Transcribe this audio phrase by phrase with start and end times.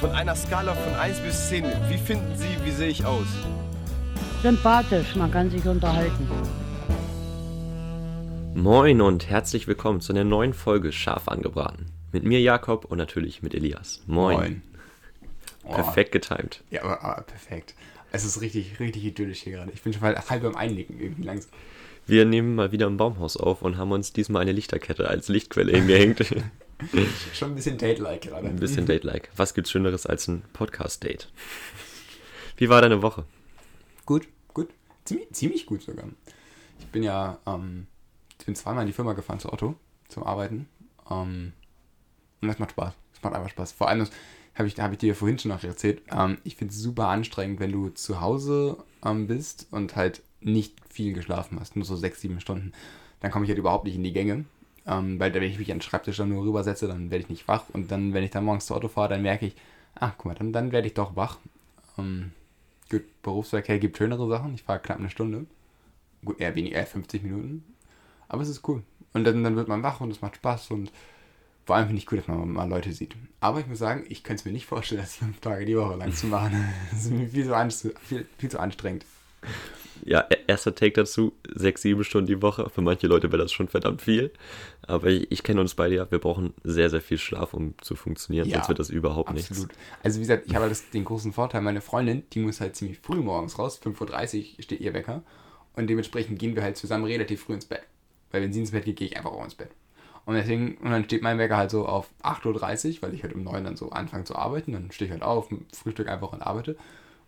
[0.00, 3.26] Von einer Skala von 1 bis 10, wie finden Sie, wie sehe ich aus?
[4.42, 6.28] Sympathisch, man kann sich unterhalten.
[8.54, 11.86] Moin und herzlich willkommen zu einer neuen Folge Scharf angebraten.
[12.12, 14.02] Mit mir Jakob und natürlich mit Elias.
[14.06, 14.36] Moin.
[14.36, 14.62] Moin.
[15.64, 16.62] Oh, Perfekt getimed.
[16.70, 17.74] Ja, aber, aber perfekt.
[18.12, 19.72] Es ist richtig, richtig idyllisch hier gerade.
[19.72, 21.50] Ich bin schon mal halb beim Einnicken irgendwie langsam.
[22.06, 25.72] Wir nehmen mal wieder im Baumhaus auf und haben uns diesmal eine Lichterkette als Lichtquelle
[25.72, 26.20] hingehängt.
[27.32, 28.48] Schon ein bisschen Date-like gerade.
[28.48, 29.30] Ein bisschen Date-like.
[29.36, 31.28] Was gibt's Schöneres als ein Podcast-Date?
[32.56, 33.24] Wie war deine Woche?
[34.04, 34.68] Gut, gut.
[35.04, 36.06] Ziemlich, ziemlich gut sogar.
[36.78, 37.86] Ich bin ja, ähm,
[38.38, 39.74] ich bin zweimal in die Firma gefahren zu Otto
[40.08, 40.68] zum Arbeiten.
[41.10, 41.52] Ähm,
[42.40, 42.94] und das macht Spaß.
[43.14, 43.72] Das macht einfach Spaß.
[43.72, 44.10] Vor allem, das
[44.54, 46.02] habe ich, hab ich dir vorhin schon noch erzählt.
[46.10, 50.74] Ähm, ich finde es super anstrengend, wenn du zu Hause ähm, bist und halt nicht
[50.88, 52.72] viel geschlafen hast, nur so sechs, sieben Stunden.
[53.20, 54.44] Dann komme ich halt überhaupt nicht in die Gänge.
[54.86, 57.48] Ähm, weil wenn ich mich an den Schreibtisch dann nur rübersetze, dann werde ich nicht
[57.48, 57.64] wach.
[57.72, 59.56] Und dann, wenn ich dann morgens zu Auto fahre, dann merke ich,
[59.94, 61.38] ach, guck mal, dann, dann werde ich doch wach.
[61.98, 62.32] Ähm,
[62.90, 64.54] gut, Berufsverkehr gibt schönere Sachen.
[64.54, 65.46] Ich fahre knapp eine Stunde.
[66.24, 67.64] Gut, eher weniger, eher 50 Minuten.
[68.28, 68.82] Aber es ist cool.
[69.12, 70.92] Und dann, dann wird man wach und es macht Spaß und
[71.64, 73.16] vor allem finde ich cool, dass man mal Leute sieht.
[73.40, 75.96] Aber ich muss sagen, ich könnte es mir nicht vorstellen, das fünf Tage die Woche
[75.96, 76.64] lang zu machen.
[76.92, 79.04] Das ist mir viel zu, viel, viel zu anstrengend.
[80.04, 82.68] Ja, e- erster Take dazu, sechs, sieben Stunden die Woche.
[82.70, 84.32] Für manche Leute wäre das schon verdammt viel.
[84.86, 87.96] Aber ich, ich kenne uns beide ja, wir brauchen sehr, sehr viel Schlaf, um zu
[87.96, 89.68] funktionieren, Ja, sonst wird das überhaupt Absolut.
[89.68, 89.78] nichts.
[90.02, 92.98] Also wie gesagt, ich habe halt den großen Vorteil, meine Freundin, die muss halt ziemlich
[93.00, 95.22] früh morgens raus, 5.30 Uhr steht ihr Wecker.
[95.74, 97.82] Und dementsprechend gehen wir halt zusammen relativ früh ins Bett.
[98.30, 99.70] Weil wenn sie ins Bett geht, gehe ich einfach auch ins Bett.
[100.24, 103.34] Und deswegen, und dann steht mein Wecker halt so auf 8.30 Uhr, weil ich halt
[103.34, 104.72] um 9 Uhr dann so anfange zu arbeiten.
[104.72, 106.76] Dann stehe ich halt auf, Frühstück einfach und arbeite.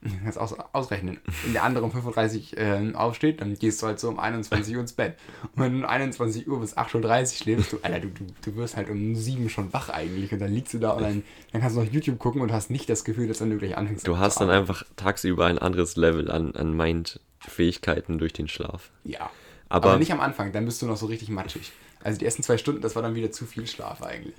[0.22, 1.18] Kannst aus, ausrechnen.
[1.44, 4.74] Wenn der andere um 5.30 Uhr äh, aufsteht, dann gehst du halt so um 21
[4.74, 5.16] Uhr ins Bett.
[5.56, 8.56] Und wenn du um 21 Uhr bis 8.30 Uhr schläfst, du, Alter, du, du, du
[8.56, 10.32] wirst halt um 7 schon wach eigentlich.
[10.32, 12.70] Und dann liegst du da und dann, dann kannst du noch YouTube gucken und hast
[12.70, 15.96] nicht das Gefühl, dass dann du gleich anfängst Du hast dann einfach tagsüber ein anderes
[15.96, 18.90] Level an, an Mind-Fähigkeiten durch den Schlaf.
[19.04, 19.30] Ja.
[19.68, 21.72] Aber- Aber, nicht am Anfang, dann bist du noch so richtig matschig.
[22.02, 24.34] Also die ersten zwei Stunden, das war dann wieder zu viel Schlaf eigentlich.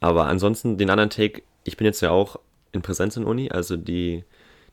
[0.00, 2.40] Aber ansonsten den anderen Take, ich bin jetzt ja auch
[2.72, 4.24] in Präsenz in Uni, also die,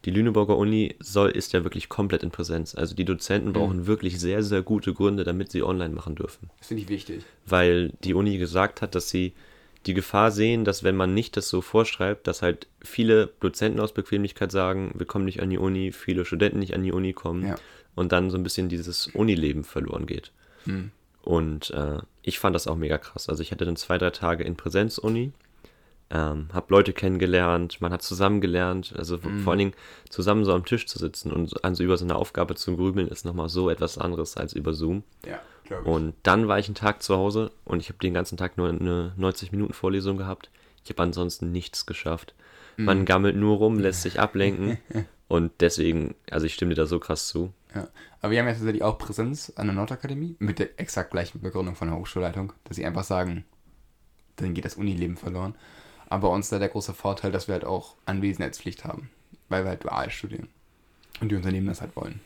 [0.05, 2.73] die Lüneburger Uni soll, ist ja wirklich komplett in Präsenz.
[2.75, 6.49] Also die Dozenten brauchen wirklich sehr, sehr gute Gründe, damit sie online machen dürfen.
[6.59, 7.23] Das finde ich wichtig.
[7.45, 9.33] Weil die Uni gesagt hat, dass sie
[9.85, 13.93] die Gefahr sehen, dass wenn man nicht das so vorschreibt, dass halt viele Dozenten aus
[13.93, 17.45] Bequemlichkeit sagen, wir kommen nicht an die Uni, viele Studenten nicht an die Uni kommen
[17.47, 17.55] Ja.
[17.95, 20.31] und dann so ein bisschen dieses Unileben verloren geht.
[20.66, 20.91] Hm.
[21.21, 23.29] Und äh, ich fand das auch mega krass.
[23.29, 25.31] Also ich hatte dann zwei, drei Tage in Präsenz-Uni,
[26.12, 28.94] ähm, habe Leute kennengelernt, man hat zusammen gelernt.
[28.97, 29.42] Also Mhm.
[29.42, 29.74] vor allen Dingen
[30.09, 33.08] zusammen so am Tisch zu sitzen und an so über so eine Aufgabe zu grübeln,
[33.08, 35.03] ist nochmal so etwas anderes als über Zoom.
[35.25, 35.88] Ja, glaube ich.
[35.88, 38.70] Und dann war ich einen Tag zu Hause und ich habe den ganzen Tag nur
[38.70, 40.50] eine 90-Minuten-Vorlesung gehabt.
[40.84, 42.34] Ich habe ansonsten nichts geschafft.
[42.78, 42.86] Mhm.
[42.86, 44.78] Man gammelt nur rum, lässt sich ablenken.
[45.28, 47.53] und deswegen, also ich stimme dir da so krass zu.
[47.76, 47.88] Ja.
[48.22, 51.76] Aber wir haben ja tatsächlich auch Präsenz an der Nordakademie mit der exakt gleichen Begründung
[51.76, 53.46] von der Hochschulleitung, dass sie einfach sagen,
[54.38, 55.53] dann geht das Unileben verloren.
[56.09, 59.09] Aber uns da der große Vorteil, dass wir halt auch Anwesenheitspflicht haben,
[59.47, 60.50] weil wir halt dual studieren.
[61.22, 62.20] Und die Unternehmen das halt wollen.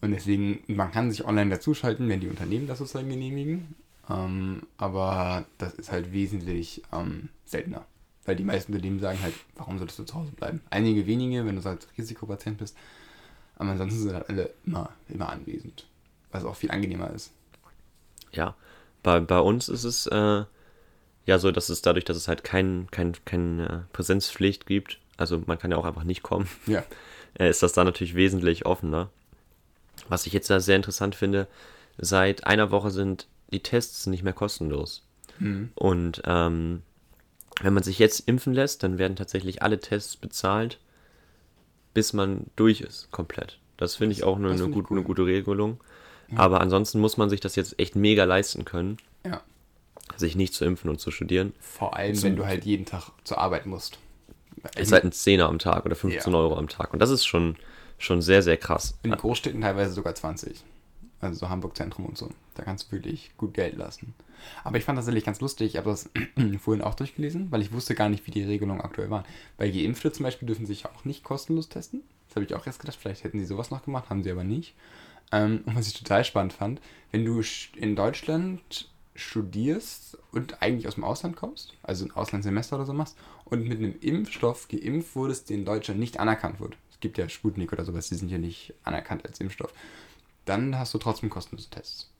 [0.00, 3.74] Und deswegen, man kann sich online dazuschalten, wenn die Unternehmen das sozusagen genehmigen.
[4.08, 7.84] Ähm, aber das ist halt wesentlich ähm, seltener.
[8.24, 10.60] Weil die meisten Unternehmen sagen halt, warum solltest du zu Hause bleiben?
[10.70, 12.76] Einige wenige, wenn du so als Risikopatient bist.
[13.56, 15.86] Aber ansonsten sind halt alle immer, immer anwesend.
[16.30, 17.32] Was auch viel angenehmer ist.
[18.32, 18.54] Ja,
[19.02, 20.44] bei, bei uns ist es äh,
[21.28, 25.58] ja so, dass es dadurch, dass es halt kein, kein, keine Präsenzpflicht gibt, also man
[25.58, 26.82] kann ja auch einfach nicht kommen, Ja.
[27.38, 29.10] äh, ist das da natürlich wesentlich offener.
[30.08, 31.46] Was ich jetzt da sehr interessant finde,
[31.98, 35.02] seit einer Woche sind die Tests nicht mehr kostenlos.
[35.38, 35.70] Mhm.
[35.74, 36.82] Und ähm,
[37.60, 40.78] wenn man sich jetzt impfen lässt, dann werden tatsächlich alle Tests bezahlt,
[41.94, 43.58] bis man durch ist, komplett.
[43.76, 45.04] Das finde ich auch eine, eine, gut, eine cool.
[45.06, 45.80] gute Regelung.
[46.36, 49.07] Aber ansonsten muss man sich das jetzt echt mega leisten können, Ja.
[50.18, 51.54] Sich nicht zu impfen und zu studieren.
[51.60, 53.98] Vor allem, wenn du halt jeden Tag zur Arbeit musst.
[54.74, 56.38] Es ist halt ein Zehner am Tag oder 15 Ja.
[56.38, 56.92] Euro am Tag.
[56.92, 57.56] Und das ist schon,
[57.96, 58.98] schon sehr, sehr krass.
[59.02, 60.64] In Großstädten teilweise sogar 20.
[61.20, 62.30] Also so Hamburg Zentrum und so.
[62.54, 64.14] Da kannst du wirklich gut Geld lassen.
[64.62, 65.72] Aber ich fand das tatsächlich ganz lustig.
[65.72, 66.10] Ich habe das
[66.60, 69.24] vorhin auch durchgelesen, weil ich wusste gar nicht, wie die Regelungen aktuell waren.
[69.56, 72.02] Weil Geimpfte zum Beispiel dürfen sich auch nicht kostenlos testen.
[72.28, 72.98] Das habe ich auch erst gedacht.
[73.00, 74.74] Vielleicht hätten sie sowas noch gemacht, haben sie aber nicht.
[75.32, 76.80] Ähm, und was ich total spannend fand,
[77.10, 77.42] wenn du
[77.76, 78.88] in Deutschland
[79.18, 83.78] studierst und eigentlich aus dem Ausland kommst, also ein Auslandssemester oder so machst, und mit
[83.78, 86.76] einem Impfstoff geimpft wurdest, der in Deutschland nicht anerkannt wird.
[86.90, 89.72] Es gibt ja Sputnik oder sowas, die sind ja nicht anerkannt als Impfstoff.
[90.44, 92.10] Dann hast du trotzdem kostenlose Tests.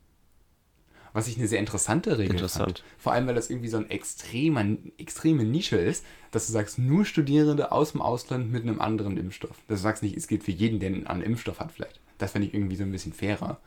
[1.13, 2.79] Was ich eine sehr interessante Regel Interessant.
[2.79, 2.85] fand.
[2.99, 7.05] Vor allem, weil das irgendwie so ein extremer, extreme Nische ist, dass du sagst, nur
[7.05, 9.57] Studierende aus dem Ausland mit einem anderen Impfstoff.
[9.69, 12.01] Dass du sagst nicht, es gilt für jeden, der einen Impfstoff hat vielleicht.
[12.19, 13.59] Das finde ich irgendwie so ein bisschen fairer.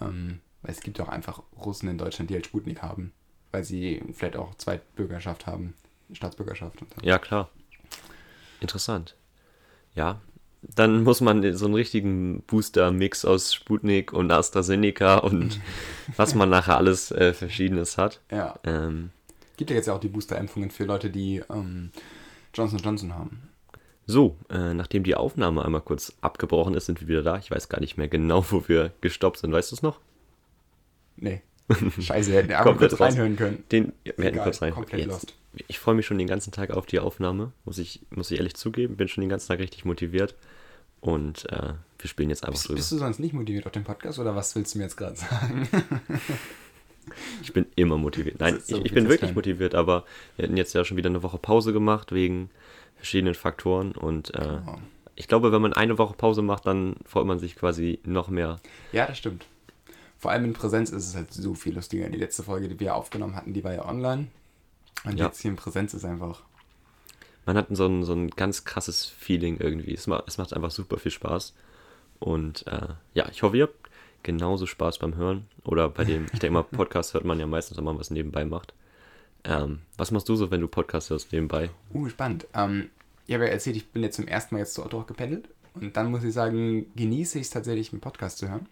[0.00, 3.12] Ähm, weil es gibt auch einfach Russen in Deutschland, die halt Sputnik haben.
[3.52, 5.74] Weil sie vielleicht auch Zweitbürgerschaft haben.
[6.12, 6.78] Staatsbürgerschaft.
[7.02, 7.50] Ja, klar.
[8.60, 9.16] Interessant.
[9.94, 10.20] Ja,
[10.62, 15.60] dann muss man so einen richtigen Booster-Mix aus Sputnik und AstraZeneca und
[16.16, 18.20] was man nachher alles äh, Verschiedenes hat.
[18.30, 18.58] Ja.
[18.64, 19.10] Ähm,
[19.56, 21.90] Gibt ja jetzt ja auch die Booster-Impfungen für Leute, die ähm,
[22.54, 23.42] Johnson Johnson haben.
[24.06, 27.38] so, äh, nachdem die Aufnahme einmal kurz abgebrochen ist, sind wir wieder da.
[27.38, 29.52] Ich weiß gar nicht mehr genau, wo wir gestoppt sind.
[29.52, 29.98] Weißt du es noch?
[31.16, 31.42] Nee.
[32.00, 33.08] Scheiße, wir hätten aber Komplett kurz raus.
[33.12, 33.64] reinhören können.
[33.70, 34.72] Den, wir hätten kurz rein.
[34.74, 35.34] komplett Jetzt, lost.
[35.68, 38.54] ich freue mich schon den ganzen Tag auf die Aufnahme, muss ich, muss ich ehrlich
[38.54, 38.96] zugeben.
[38.96, 40.34] Bin schon den ganzen Tag richtig motiviert.
[41.00, 42.76] Und äh, wir spielen jetzt einfach Bist, drüber.
[42.76, 45.16] bist du sonst nicht motiviert auf dem Podcast oder was willst du mir jetzt gerade
[45.16, 45.68] sagen?
[47.42, 48.38] Ich bin immer motiviert.
[48.38, 49.34] Nein, so ich, ich bin wirklich kann.
[49.34, 50.04] motiviert, aber
[50.36, 52.50] wir hatten jetzt ja schon wieder eine Woche Pause gemacht wegen
[52.96, 53.92] verschiedenen Faktoren.
[53.92, 54.78] Und äh, Genau.
[55.16, 58.60] ich glaube, wenn man eine Woche Pause macht, dann freut man sich quasi noch mehr.
[58.92, 59.46] Ja, das stimmt.
[60.20, 62.08] Vor allem in Präsenz ist es halt so viel lustiger.
[62.10, 64.28] Die letzte Folge, die wir aufgenommen hatten, die war ja online.
[65.04, 65.26] Und Ja.
[65.26, 66.42] jetzt hier in Präsenz ist einfach.
[67.46, 69.94] Man hat so ein, so ein ganz krasses Feeling irgendwie.
[69.94, 71.54] Es macht, es macht einfach super viel Spaß.
[72.18, 73.88] Und äh, ja, ich hoffe, ihr habt
[74.22, 75.46] genauso Spaß beim Hören.
[75.64, 78.44] Oder bei dem, ich denke mal, Podcast hört man ja meistens, wenn man was nebenbei
[78.44, 78.74] macht.
[79.44, 81.70] Ähm, was machst du so, wenn du Podcast hörst nebenbei?
[81.94, 82.46] Uh, spannend.
[82.52, 82.90] Ähm,
[83.26, 85.48] ich habe ja erzählt, ich bin jetzt zum ersten Mal jetzt zu Otto gependelt.
[85.72, 88.66] Und dann muss ich sagen, genieße ich es tatsächlich, einen Podcast zu hören.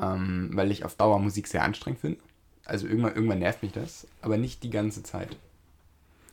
[0.00, 2.20] Ähm, weil ich auf Dauer Musik sehr anstrengend finde.
[2.64, 5.36] Also irgendwann, irgendwann nervt mich das, aber nicht die ganze Zeit.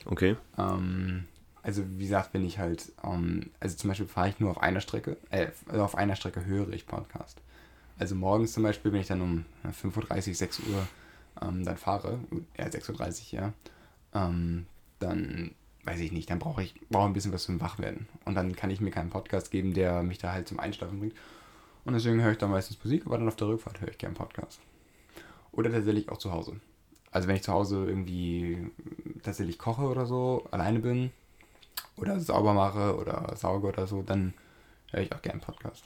[0.06, 0.36] Okay.
[0.58, 1.26] Ähm,
[1.62, 4.82] also wie gesagt, wenn ich halt, ähm, also zum Beispiel fahre ich nur auf einer
[4.82, 7.42] Strecke, äh, also auf einer Strecke höre ich Podcast.
[7.98, 10.88] Also morgens zum Beispiel, wenn ich dann um ja, 5.30 Uhr, 6 Uhr
[11.42, 12.20] ähm, dann fahre,
[12.58, 13.54] ja 6.30 Uhr, ja,
[14.14, 14.66] ähm,
[15.00, 15.52] dann
[15.84, 18.08] weiß ich nicht, dann brauche ich brauche ein bisschen was zum Wachwerden.
[18.26, 21.16] Und dann kann ich mir keinen Podcast geben, der mich da halt zum Einschlafen bringt.
[21.86, 24.16] Und deswegen höre ich dann meistens Musik, aber dann auf der Rückfahrt höre ich gerne
[24.16, 24.60] Podcast.
[25.52, 26.60] Oder tatsächlich auch zu Hause.
[27.12, 28.70] Also wenn ich zu Hause irgendwie
[29.24, 31.12] tatsächlich koche oder so, alleine bin
[31.98, 34.34] oder sauber mache oder sauge oder so, dann
[34.92, 35.84] höre ich auch gerne Podcast.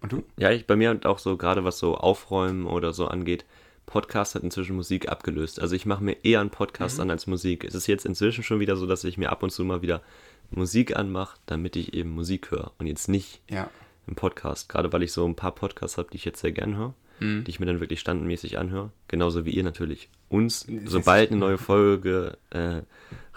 [0.00, 0.22] Und du?
[0.36, 3.44] Ja, ich, bei mir und auch so, gerade was so Aufräumen oder so angeht,
[3.86, 5.60] Podcast hat inzwischen Musik abgelöst.
[5.60, 7.64] Also ich mache mir eher einen Podcast an als Musik.
[7.64, 10.02] Es ist jetzt inzwischen schon wieder so, dass ich mir ab und zu mal wieder
[10.50, 13.70] Musik anmache, damit ich eben Musik höre und jetzt nicht Ja.
[14.06, 14.68] Im Podcast.
[14.68, 17.44] Gerade weil ich so ein paar Podcasts habe, die ich jetzt sehr gern höre, die
[17.46, 18.90] ich mir dann wirklich standardmäßig anhöre.
[19.06, 22.80] Genauso wie ihr natürlich uns, sobald eine neue Folge äh,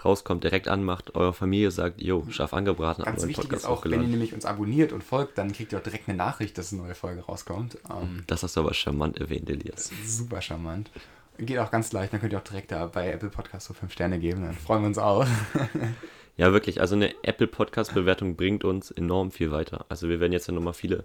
[0.04, 4.02] rauskommt, direkt anmacht, eurer Familie sagt, jo, scharf angebraten, Ganz wichtig Podcast ist auch, wenn
[4.02, 6.82] ihr nämlich uns abonniert und folgt, dann kriegt ihr auch direkt eine Nachricht, dass eine
[6.82, 7.78] neue Folge rauskommt.
[7.88, 9.92] Ähm, Das hast du aber charmant erwähnt, Elias.
[10.04, 10.90] super charmant.
[11.38, 13.92] Geht auch ganz leicht, dann könnt ihr auch direkt da bei Apple Podcast so 5
[13.92, 15.24] Sterne geben, dann freuen wir uns auch.
[16.36, 16.80] Ja, wirklich.
[16.80, 19.86] Also eine Apple Podcast Bewertung bringt uns enorm viel weiter.
[19.88, 21.04] Also wir werden jetzt ja nochmal viele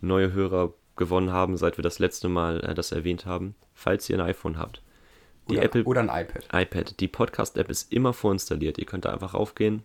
[0.00, 3.54] neue Hörer gewonnen haben, seit wir das letzte Mal äh, das erwähnt haben.
[3.74, 4.82] Falls ihr ein iPhone habt.
[5.48, 6.44] Die oder, Apple oder ein iPad.
[6.52, 8.78] iPad, die Podcast-App ist immer vorinstalliert.
[8.78, 9.82] Ihr könnt da einfach raufgehen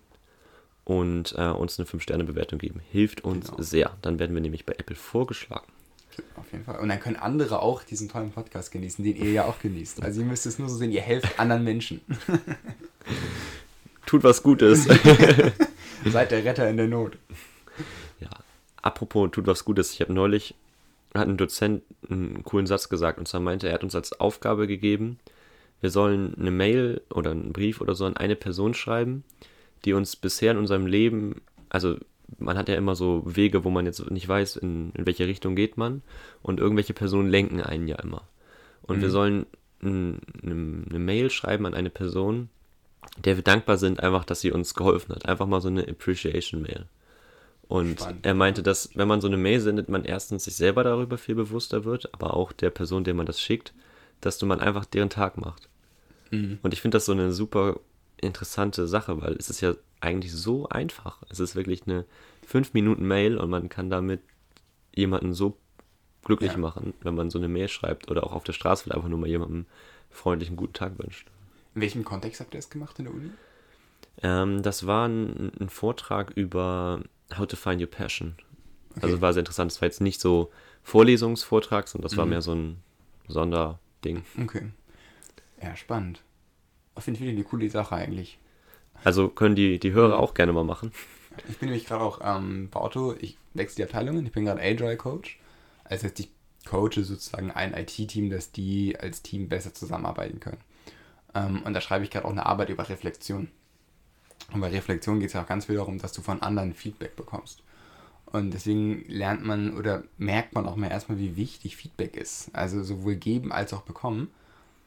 [0.86, 2.80] und äh, uns eine 5-Sterne-Bewertung geben.
[2.92, 3.62] Hilft uns Genau.
[3.62, 3.97] sehr.
[4.01, 5.68] Dann werden wir nämlich bei Apple vorgeschlagen.
[6.35, 6.80] Auf jeden Fall.
[6.80, 10.01] Und dann können andere auch diesen tollen Podcast genießen, den ihr ja auch genießt.
[10.03, 12.01] Also ihr müsst es nur so sehen, ihr helft anderen Menschen.
[14.09, 14.85] Tut was Gutes.
[16.06, 17.15] Seid der Retter in der Not.
[18.19, 18.31] Ja,
[18.81, 19.94] apropos tut was Gutes.
[19.94, 20.56] Ich habe neulich,
[21.13, 23.19] hat ein Dozent einen coolen Satz gesagt.
[23.19, 25.19] Und zwar meinte, er hat uns als Aufgabe gegeben,
[25.80, 29.23] wir sollen eine Mail oder einen Brief oder so an eine Person schreiben,
[29.85, 31.95] die uns bisher in unserem Leben, also
[32.39, 35.56] man hat ja immer so Wege, wo man jetzt nicht weiß, in, in welche Richtung
[35.56, 36.01] geht man.
[36.42, 38.23] Und irgendwelche Personen lenken einen ja immer.
[38.81, 39.45] Und wir sollen
[39.83, 42.49] eine, eine Mail schreiben an eine Person,
[43.18, 45.27] der wir dankbar sind, einfach, dass sie uns geholfen hat.
[45.27, 46.85] Einfach mal so eine Appreciation-Mail.
[47.68, 48.25] Und Spannend.
[48.25, 51.35] er meinte, dass wenn man so eine Mail sendet, man erstens sich selber darüber viel
[51.35, 53.73] bewusster wird, aber auch der Person, der man das schickt,
[54.21, 55.69] dass du man einfach deren Tag macht.
[56.31, 57.79] Und ich finde das so eine super
[58.21, 61.23] interessante Sache, weil es ist ja eigentlich so einfach.
[61.29, 62.06] Es ist wirklich eine
[62.45, 64.21] 5 Minuten Mail und man kann damit
[64.94, 65.57] jemanden so
[66.23, 66.57] glücklich Ja.
[66.59, 69.18] machen, wenn man so eine Mail schreibt oder auch auf der Straße vielleicht einfach nur
[69.19, 69.65] mal jemandem
[70.11, 71.27] freundlichen guten Tag wünscht.
[71.76, 73.30] In welchem Kontext habt ihr das gemacht in der Uni?
[74.21, 77.02] Ähm, das war ein, ein Vortrag über
[77.38, 78.35] How to Find Your Passion.
[79.02, 79.71] Also war sehr interessant.
[79.71, 80.52] Es war jetzt nicht so
[80.83, 82.81] Vorlesungsvortrag, sondern das war mehr so ein
[83.28, 84.23] Sonderding.
[84.42, 84.71] Okay.
[85.61, 86.21] Ja, spannend.
[86.97, 88.40] Finde ich wieder eine coole Sache eigentlich.
[89.04, 90.92] Also können die, die Hörer auch gerne mal machen.
[91.47, 94.61] Ich bin nämlich gerade auch ähm, bei Otto, ich wechsle die Abteilungen, ich bin gerade
[94.61, 95.40] Agile Coach.
[95.85, 96.30] Also heißt, ich
[96.66, 100.57] coache sozusagen ein IT-Team, dass die als Team besser zusammenarbeiten können.
[101.33, 103.50] Ähm, und da schreibe ich gerade auch eine Arbeit über Reflexion.
[104.52, 107.16] Und bei Reflexion geht es ja auch ganz viel darum, dass du von anderen Feedback
[107.16, 107.64] bekommst.
[108.26, 112.50] Und deswegen lernt man oder merkt man auch mal erstmal, wie wichtig Feedback ist.
[112.54, 114.30] Also sowohl geben als auch bekommen.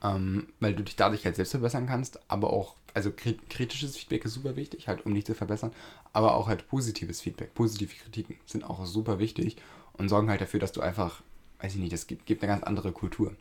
[0.04, 4.34] Ähm, weil du dich dadurch halt selbst verbessern kannst, aber auch, also kritisches Feedback ist
[4.34, 5.70] super wichtig, halt um dich zu verbessern,
[6.12, 9.56] aber auch halt positives Feedback, positive Kritiken sind auch super wichtig
[9.92, 11.22] und sorgen halt dafür, dass du einfach,
[11.60, 13.36] weiß ich nicht, das gibt, gibt eine ganz andere Kultur.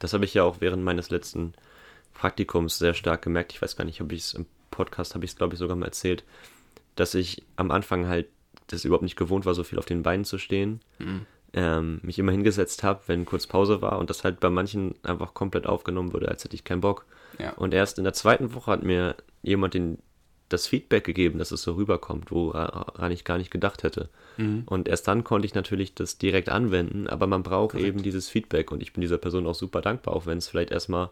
[0.00, 1.54] Das habe ich ja auch während meines letzten
[2.14, 3.52] Praktikums sehr stark gemerkt.
[3.52, 5.76] Ich weiß gar nicht, ob ich es im Podcast, habe ich es glaube ich sogar
[5.76, 6.24] mal erzählt,
[6.96, 8.26] dass ich am Anfang halt
[8.68, 10.80] das überhaupt nicht gewohnt war, so viel auf den Beinen zu stehen.
[10.98, 11.26] Mhm.
[11.56, 15.34] Ähm, mich immer hingesetzt habe, wenn kurz Pause war und das halt bei manchen einfach
[15.34, 17.06] komplett aufgenommen wurde, als hätte ich keinen Bock.
[17.38, 17.52] Ja.
[17.52, 19.98] Und erst in der zweiten Woche hat mir jemand den,
[20.48, 24.08] das Feedback gegeben, dass es so rüberkommt, woran ich gar nicht gedacht hätte.
[24.36, 24.64] Mhm.
[24.66, 27.86] Und erst dann konnte ich natürlich das direkt anwenden, aber man braucht Korrekt.
[27.88, 30.72] eben dieses Feedback und ich bin dieser Person auch super dankbar, auch wenn es vielleicht
[30.72, 31.10] erstmal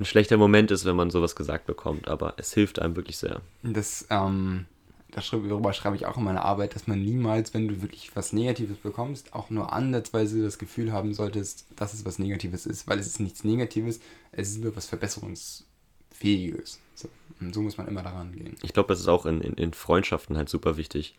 [0.00, 3.40] ein schlechter Moment ist, wenn man sowas gesagt bekommt, aber es hilft einem wirklich sehr.
[3.62, 4.66] Das, ähm,
[5.10, 8.78] darüber schreibe ich auch in meiner Arbeit, dass man niemals, wenn du wirklich was Negatives
[8.78, 13.06] bekommst, auch nur ansatzweise das Gefühl haben solltest, dass es was Negatives ist, weil es
[13.06, 14.00] ist nichts Negatives,
[14.32, 16.80] es ist nur was Verbesserungsfähiges.
[16.94, 17.08] So,
[17.40, 18.56] und so muss man immer daran gehen.
[18.62, 21.14] Ich glaube, das ist auch in, in, in Freundschaften halt super wichtig.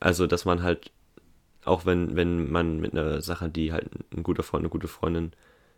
[0.00, 0.90] Also, dass man halt,
[1.64, 5.32] auch wenn, wenn man mit einer Sache, die halt ein guter Freund, eine gute Freundin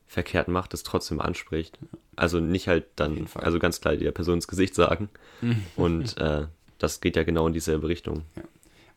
[0.09, 1.79] verkehrt macht, es trotzdem anspricht.
[2.17, 5.09] Also nicht halt dann, also ganz klar der Person ins Gesicht sagen.
[5.77, 6.47] Und äh,
[6.79, 8.23] das geht ja genau in dieselbe Richtung.
[8.35, 8.43] Ja.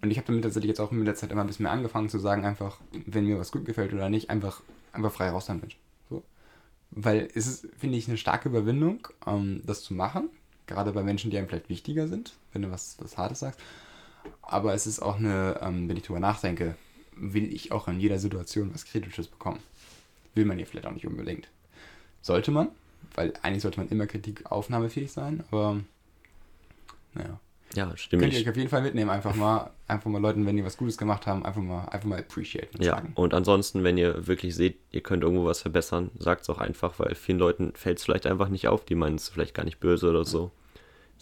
[0.02, 2.10] Und ich habe damit tatsächlich jetzt auch in der Zeit immer ein bisschen mehr angefangen
[2.10, 4.62] zu sagen, einfach, wenn mir was gut gefällt oder nicht, einfach,
[4.94, 5.76] einfach frei raus damit.
[6.10, 6.24] So.
[6.90, 10.30] Weil es ist, finde ich, eine starke Überwindung, ähm, das zu machen.
[10.66, 13.60] Gerade bei Menschen, die einem vielleicht wichtiger sind, wenn du was, was Hartes sagst.
[14.42, 16.76] Aber es ist auch eine, ähm, wenn ich drüber nachdenke,
[17.16, 19.60] will ich auch in jeder Situation was Kritisches bekommen.
[20.36, 21.50] Will man ja vielleicht auch nicht unbedingt.
[22.22, 22.70] Sollte man,
[23.16, 25.82] weil eigentlich sollte man immer Kritik aufnahmefähig sein, aber
[27.14, 27.40] naja.
[27.74, 28.22] Ja, stimmt.
[28.22, 30.78] Könnt ihr euch auf jeden Fall mitnehmen, einfach mal, einfach mal Leuten, wenn die was
[30.78, 33.14] Gutes gemacht haben, einfach mal, einfach mal appreciaten und ja, sagen.
[33.16, 37.00] Und ansonsten, wenn ihr wirklich seht, ihr könnt irgendwo was verbessern, sagt es auch einfach,
[37.00, 39.80] weil vielen Leuten fällt es vielleicht einfach nicht auf, die meinen es vielleicht gar nicht
[39.80, 40.52] böse oder so.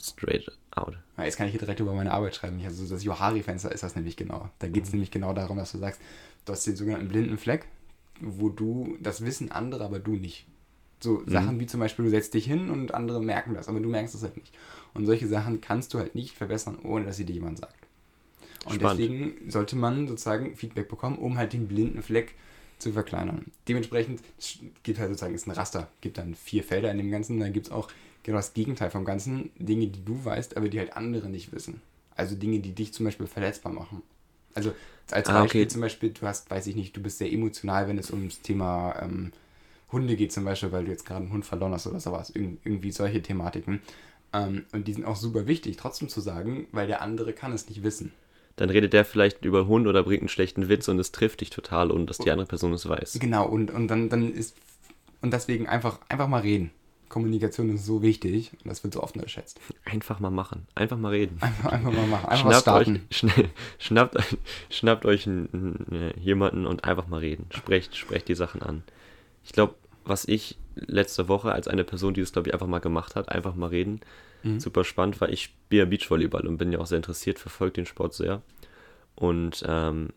[0.02, 0.98] Straight out.
[1.18, 2.60] Ja, jetzt kann ich hier direkt über meine Arbeit schreiben.
[2.64, 4.50] Also das Johari-Fenster ist das nämlich genau.
[4.60, 4.96] Da geht es mhm.
[4.96, 6.02] nämlich genau darum, dass du sagst,
[6.46, 7.66] du hast den sogenannten blinden Fleck,
[8.22, 10.46] wo du das Wissen andere, aber du nicht.
[11.00, 11.30] So mhm.
[11.30, 14.16] Sachen wie zum Beispiel, du setzt dich hin und andere merken das, aber du merkst
[14.16, 14.54] es halt nicht.
[14.94, 17.76] Und solche Sachen kannst du halt nicht verbessern, ohne dass sie dir jemand sagt.
[18.66, 19.00] Und Spannend.
[19.00, 22.36] deswegen sollte man sozusagen Feedback bekommen, um halt den blinden Fleck
[22.78, 23.46] zu verkleinern.
[23.68, 24.22] Dementsprechend
[24.84, 27.68] gibt halt sozusagen, ist ein Raster, gibt dann vier Felder in dem Ganzen, dann gibt
[27.68, 27.90] es auch
[28.24, 31.82] genau das Gegenteil vom Ganzen, Dinge, die du weißt, aber die halt andere nicht wissen.
[32.16, 34.02] Also Dinge, die dich zum Beispiel verletzbar machen.
[34.54, 34.74] Also
[35.12, 35.68] als ah, Beispiel okay.
[35.68, 38.96] zum Beispiel, du hast, weiß ich nicht, du bist sehr emotional, wenn es ums Thema
[39.02, 39.32] ähm,
[39.92, 42.30] Hunde geht zum Beispiel, weil du jetzt gerade einen Hund verloren hast oder sowas.
[42.30, 43.82] Ir irgendwie solche Thematiken.
[44.34, 47.68] Ähm, und die sind auch super wichtig, trotzdem zu sagen, weil der andere kann es
[47.68, 48.12] nicht wissen.
[48.56, 51.50] Dann redet der vielleicht über Hund oder bringt einen schlechten Witz und es trifft dich
[51.50, 53.18] total und dass die andere Person es weiß.
[53.20, 54.56] Genau, und, und dann, dann ist.
[55.22, 56.72] Und deswegen einfach, einfach mal reden.
[57.10, 59.60] Kommunikation ist so wichtig und das wird so oft unterschätzt.
[59.84, 60.68] Einfach mal machen.
[60.76, 61.38] Einfach mal reden.
[61.42, 62.26] Einfach, einfach mal machen.
[62.30, 62.96] Einfach schnappt starten.
[63.10, 63.50] Euch, schnell,
[63.80, 64.18] schnappt,
[64.70, 67.48] schnappt euch einen, jemanden und einfach mal reden.
[67.52, 68.84] Sprecht, sprecht die Sachen an.
[69.44, 69.76] Ich glaube,
[70.06, 73.30] was ich letzte Woche als eine Person, die das, glaube ich, einfach mal gemacht hat,
[73.30, 74.02] einfach mal reden,
[74.44, 74.60] mhm.
[74.60, 75.30] super spannend war.
[75.30, 78.42] Ich spiele Beachvolleyball und bin ja auch sehr interessiert, verfolge den Sport sehr.
[79.16, 80.10] Und ähm,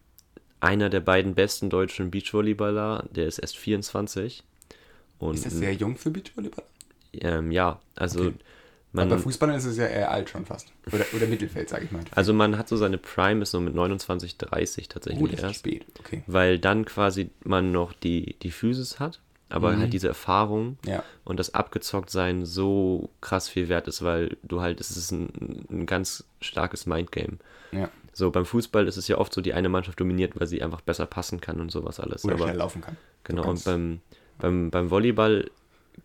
[0.61, 4.45] einer der beiden besten deutschen Beachvolleyballer, der ist erst 24.
[5.19, 6.65] Und, ist das sehr jung für Beachvolleyball?
[7.13, 8.35] Ähm, ja, also okay.
[8.93, 10.73] man, Aber bei Fußballern ist es ja eher alt schon fast.
[10.93, 12.03] Oder, oder Mittelfeld, sage ich mal.
[12.13, 15.51] Also man hat so seine Prime ist so mit 29, 30 tatsächlich oh, das erst.
[15.51, 15.85] Ist spät.
[16.01, 16.23] Okay.
[16.27, 19.21] Weil dann quasi man noch die, die Physis hat
[19.53, 19.81] aber mhm.
[19.81, 21.05] halt diese Erfahrung ja.
[21.25, 25.87] und das Abgezocktsein so krass viel wert ist, weil du halt, es ist ein, ein
[25.87, 27.37] ganz starkes Mindgame.
[27.71, 27.91] Ja.
[28.15, 30.81] So beim Fußball ist es ja oft so, die eine Mannschaft dominiert, weil sie einfach
[30.81, 32.25] besser passen kann und sowas alles.
[32.25, 32.97] Oder aber, schnell laufen kann.
[33.25, 34.01] Genau, und beim,
[34.39, 35.51] beim, beim Volleyball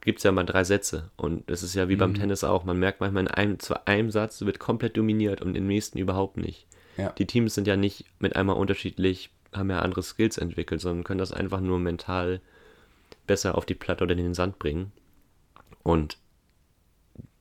[0.01, 1.99] gibt es ja mal drei Sätze und es ist ja wie mhm.
[1.99, 5.55] beim Tennis auch, man merkt manchmal in einem, zwar einem Satz wird komplett dominiert und
[5.55, 6.67] im nächsten überhaupt nicht.
[6.97, 7.11] Ja.
[7.11, 11.19] Die Teams sind ja nicht mit einmal unterschiedlich, haben ja andere Skills entwickelt, sondern können
[11.19, 12.41] das einfach nur mental
[13.27, 14.91] besser auf die Platte oder in den Sand bringen.
[15.83, 16.17] Und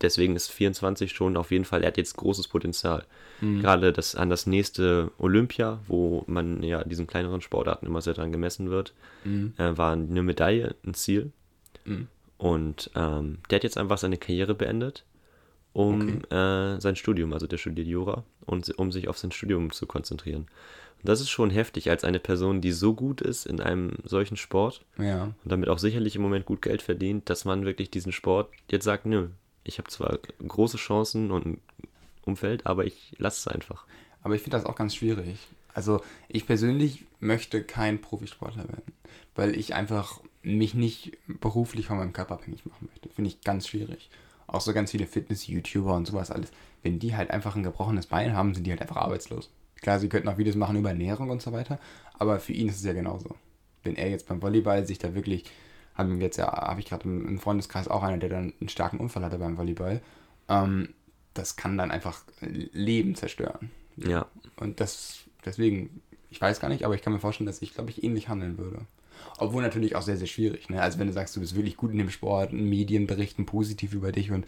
[0.00, 3.04] deswegen ist 24 schon auf jeden Fall, er hat jetzt großes Potenzial.
[3.40, 3.60] Mhm.
[3.60, 8.32] Gerade das an das nächste Olympia, wo man ja diesen kleineren Sportarten immer sehr dran
[8.32, 9.54] gemessen wird, mhm.
[9.58, 11.32] äh, war eine Medaille ein Ziel.
[11.84, 12.08] Mhm.
[12.38, 15.04] Und ähm, der hat jetzt einfach seine Karriere beendet
[15.76, 19.84] um äh, sein Studium, also der studiert Jura, und um sich auf sein Studium zu
[19.86, 20.46] konzentrieren.
[21.02, 24.38] Und das ist schon heftig, als eine Person, die so gut ist in einem solchen
[24.38, 25.24] Sport Ja.
[25.24, 28.86] und damit auch sicherlich im Moment gut Geld verdient, dass man wirklich diesen Sport jetzt
[28.86, 29.28] sagt, nö,
[29.64, 31.60] ich habe zwar große Chancen und ein
[32.24, 33.84] Umfeld, aber ich lasse es einfach.
[34.22, 35.36] Aber ich finde das auch ganz schwierig.
[35.74, 38.94] Also ich persönlich möchte kein Profisportler werden,
[39.34, 43.08] weil ich einfach mich nicht beruflich von meinem Körper abhängig machen möchte.
[43.08, 44.10] Finde ich ganz schwierig.
[44.46, 46.52] Auch so ganz viele Fitness-YouTuber und sowas alles.
[46.82, 49.50] Wenn die halt einfach ein gebrochenes Bein haben, sind die halt einfach arbeitslos.
[49.80, 51.78] Klar, sie könnten auch Videos machen über Ernährung und so weiter,
[52.14, 53.34] aber für ihn ist es ja genauso.
[53.82, 55.44] Wenn er jetzt beim Volleyball sich da wirklich,
[55.94, 58.68] haben wir jetzt ja, habe ich gerade im, im Freundeskreis auch einer, der dann einen
[58.68, 60.00] starken Unfall hatte beim Volleyball,
[60.48, 60.94] ähm,
[61.34, 63.70] das kann dann einfach Leben zerstören.
[63.96, 64.26] Ja,
[64.56, 67.90] Und das, deswegen, ich weiß gar nicht, aber ich kann mir vorstellen, dass ich, glaube
[67.90, 68.86] ich, ähnlich handeln würde.
[69.38, 70.68] Obwohl natürlich auch sehr, sehr schwierig.
[70.70, 70.80] Ne?
[70.80, 74.12] Also wenn du sagst, du bist wirklich gut in dem Sport, Medien berichten positiv über
[74.12, 74.46] dich und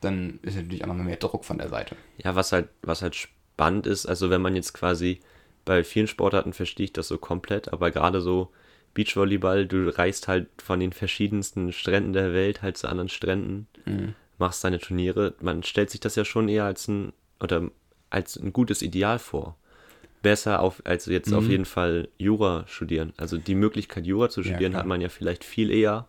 [0.00, 1.96] dann ist natürlich auch noch mehr Druck von der Seite.
[2.18, 5.20] Ja, was halt, was halt spannend ist, also wenn man jetzt quasi
[5.64, 8.50] bei vielen Sportarten verstehe ich das so komplett, aber gerade so
[8.94, 13.68] Beachvolleyball, du reist halt von den verschiedensten Stränden der Welt halt zu anderen Stränden,
[14.38, 15.34] machst deine Turniere.
[15.40, 17.70] Man stellt sich das ja schon eher als ein oder
[18.08, 19.56] als ein gutes Ideal vor.
[20.22, 23.12] Besser auf, als jetzt auf jeden Fall Jura studieren.
[23.16, 24.80] Also die Möglichkeit, Jura zu studieren, klar.
[24.82, 26.06] hat man ja vielleicht viel eher,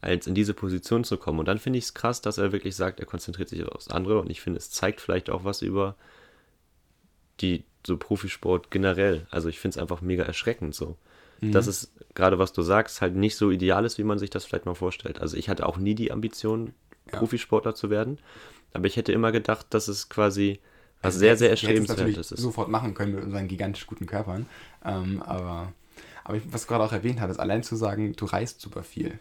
[0.00, 1.38] als in diese Position zu kommen.
[1.38, 4.20] Und dann finde ich es krass, dass er wirklich sagt, er konzentriert sich aufs andere.
[4.20, 5.94] Und ich finde, es zeigt vielleicht auch was über
[7.40, 9.26] die so Profisport generell.
[9.30, 10.96] Also ich finde es einfach mega erschreckend so.
[11.40, 14.46] Dass es gerade, was du sagst, halt nicht so ideal ist, wie man sich das
[14.46, 15.20] vielleicht mal vorstellt.
[15.20, 16.72] Also ich hatte auch nie die Ambition,
[17.12, 17.18] Ja.
[17.18, 18.18] Profisportler zu werden.
[18.72, 20.60] Aber ich hätte immer gedacht, dass es quasi
[21.04, 22.40] was sehr, sehr Wir hätten es ist.
[22.40, 24.46] sofort machen können mit unseren gigantisch guten Körpern.
[24.84, 25.72] Ähm, aber
[26.24, 29.18] aber ich, was du gerade auch erwähnt hattest, allein zu sagen, du reist super viel.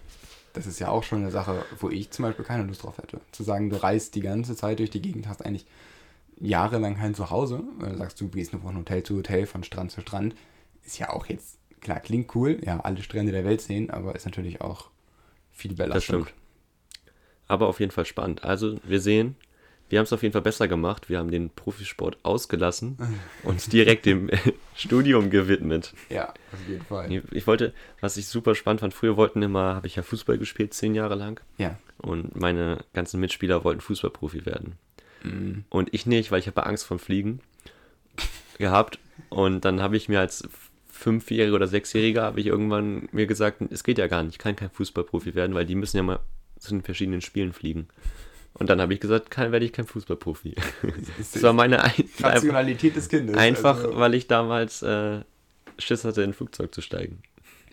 [0.54, 3.20] Das ist ja auch schon eine Sache, wo ich zum Beispiel keine Lust drauf hätte.
[3.32, 5.66] Zu sagen, du reist die ganze Zeit durch die Gegend, hast eigentlich
[6.40, 7.64] jahrelang kein Zuhause.
[7.80, 10.36] Du sagst, du gehst nur von Hotel zu Hotel, von Strand zu Strand,
[10.86, 14.26] ist ja auch jetzt, klar, klingt cool, ja, alle Strände der Welt sehen, aber ist
[14.26, 14.90] natürlich auch
[15.52, 16.26] viel Belastung.
[16.26, 16.34] stimmt.
[17.48, 18.44] Aber auf jeden Fall spannend.
[18.44, 19.36] Also wir sehen,
[19.94, 21.08] wir haben es auf jeden Fall besser gemacht.
[21.08, 22.98] Wir haben den Profisport ausgelassen,
[23.44, 24.28] uns direkt dem
[24.76, 25.94] Studium gewidmet.
[26.10, 27.12] Ja, auf jeden Fall.
[27.12, 30.40] Ich ich wollte, was ich super spannend fand, früher wollten immer, habe ich ja Fußball
[30.40, 31.40] gespielt, zehn Jahre lang.
[31.60, 31.78] Ja.
[32.00, 34.78] Und meine ganzen Mitspieler wollten Fußballprofi werden.
[35.22, 35.66] Mhm.
[35.70, 37.42] Und ich nicht, weil ich habe Angst vom Fliegen
[38.58, 38.98] gehabt.
[39.30, 40.50] Und dann habe ich mir als
[40.88, 44.56] Fünfjähriger oder Sechsjähriger habe ich irgendwann mir gesagt, es geht ja gar nicht, ich kann
[44.56, 46.20] kein Fußballprofi werden, weil die müssen ja mal
[46.58, 47.90] zu den verschiedenen Spielen fliegen.
[48.56, 50.56] Und dann habe ich gesagt, kann, werde ich kein Fußballprofi.
[51.18, 53.36] Das war meine ein, Rationalität des Kindes.
[53.36, 55.22] einfach also- weil ich damals äh,
[55.80, 57.24] Schiss hatte, in ein Flugzeug zu steigen.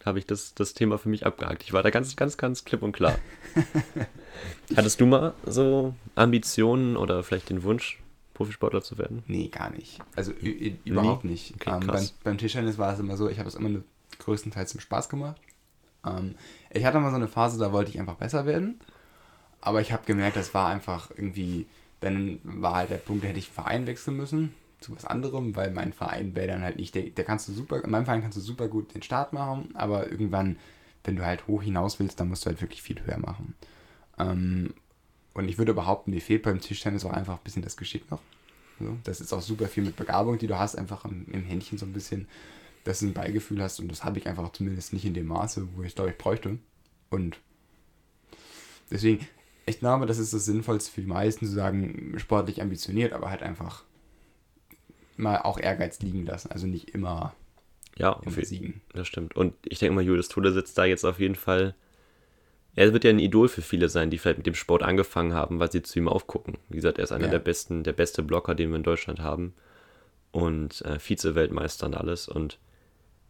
[0.06, 1.62] Habe ich das, das Thema für mich abgehakt.
[1.62, 3.18] Ich war da ganz, ganz, ganz klipp und klar.
[4.76, 8.00] Hattest du mal so Ambitionen oder vielleicht den Wunsch,
[8.32, 9.22] Profisportler zu werden?
[9.26, 9.98] Nee, gar nicht.
[10.16, 11.54] Also überhaupt nicht.
[11.56, 13.80] Okay, ähm, beim, beim Tischtennis war es immer so, ich habe es immer
[14.18, 15.38] größtenteils zum Spaß gemacht.
[16.06, 16.34] Ähm,
[16.70, 18.80] ich hatte mal so eine Phase, da wollte ich einfach besser werden.
[19.60, 21.66] Aber ich habe gemerkt, das war einfach irgendwie,
[22.00, 25.70] dann war halt der Punkt, da hätte ich Verein wechseln müssen zu was anderem, weil
[25.70, 28.38] mein Verein wäre dann halt nicht, der, der kannst du super, in meinem Verein kannst
[28.38, 30.56] du super gut den Start machen, aber irgendwann,
[31.04, 33.54] wenn du halt hoch hinaus willst, dann musst du halt wirklich viel höher machen.
[34.18, 34.74] Ähm,
[35.34, 38.20] und ich würde behaupten, dir fehlt beim Tischtennis auch einfach ein bisschen das Geschick noch.
[38.78, 41.78] So, das ist auch super viel mit Begabung, die du hast, einfach im, im Händchen
[41.78, 42.26] so ein bisschen,
[42.84, 45.68] dass du ein Beigefühl hast und das habe ich einfach zumindest nicht in dem Maße,
[45.74, 46.58] wo ich glaube ich bräuchte.
[47.10, 47.38] Und
[48.90, 49.26] deswegen,
[49.70, 53.42] ich glaube, das ist das Sinnvollste für die meisten zu sagen, sportlich ambitioniert, aber halt
[53.42, 53.85] einfach
[55.16, 56.50] mal auch Ehrgeiz liegen lassen.
[56.50, 57.35] Also nicht immer,
[57.96, 58.80] Ja, immer jeden siegen.
[58.92, 59.37] Das stimmt.
[59.37, 61.74] Und ich denke mal, Julius Tode sitzt da jetzt auf jeden Fall.
[62.74, 65.59] Er wird ja ein Idol für viele sein, die vielleicht mit dem Sport angefangen haben,
[65.59, 66.56] weil sie zu ihm aufgucken.
[66.68, 67.30] Wie gesagt, er ist einer Ja.
[67.33, 69.54] der besten, der beste Blocker, den wir in Deutschland haben.
[70.33, 72.28] Und äh, Vize-Weltmeister und alles.
[72.28, 72.59] Und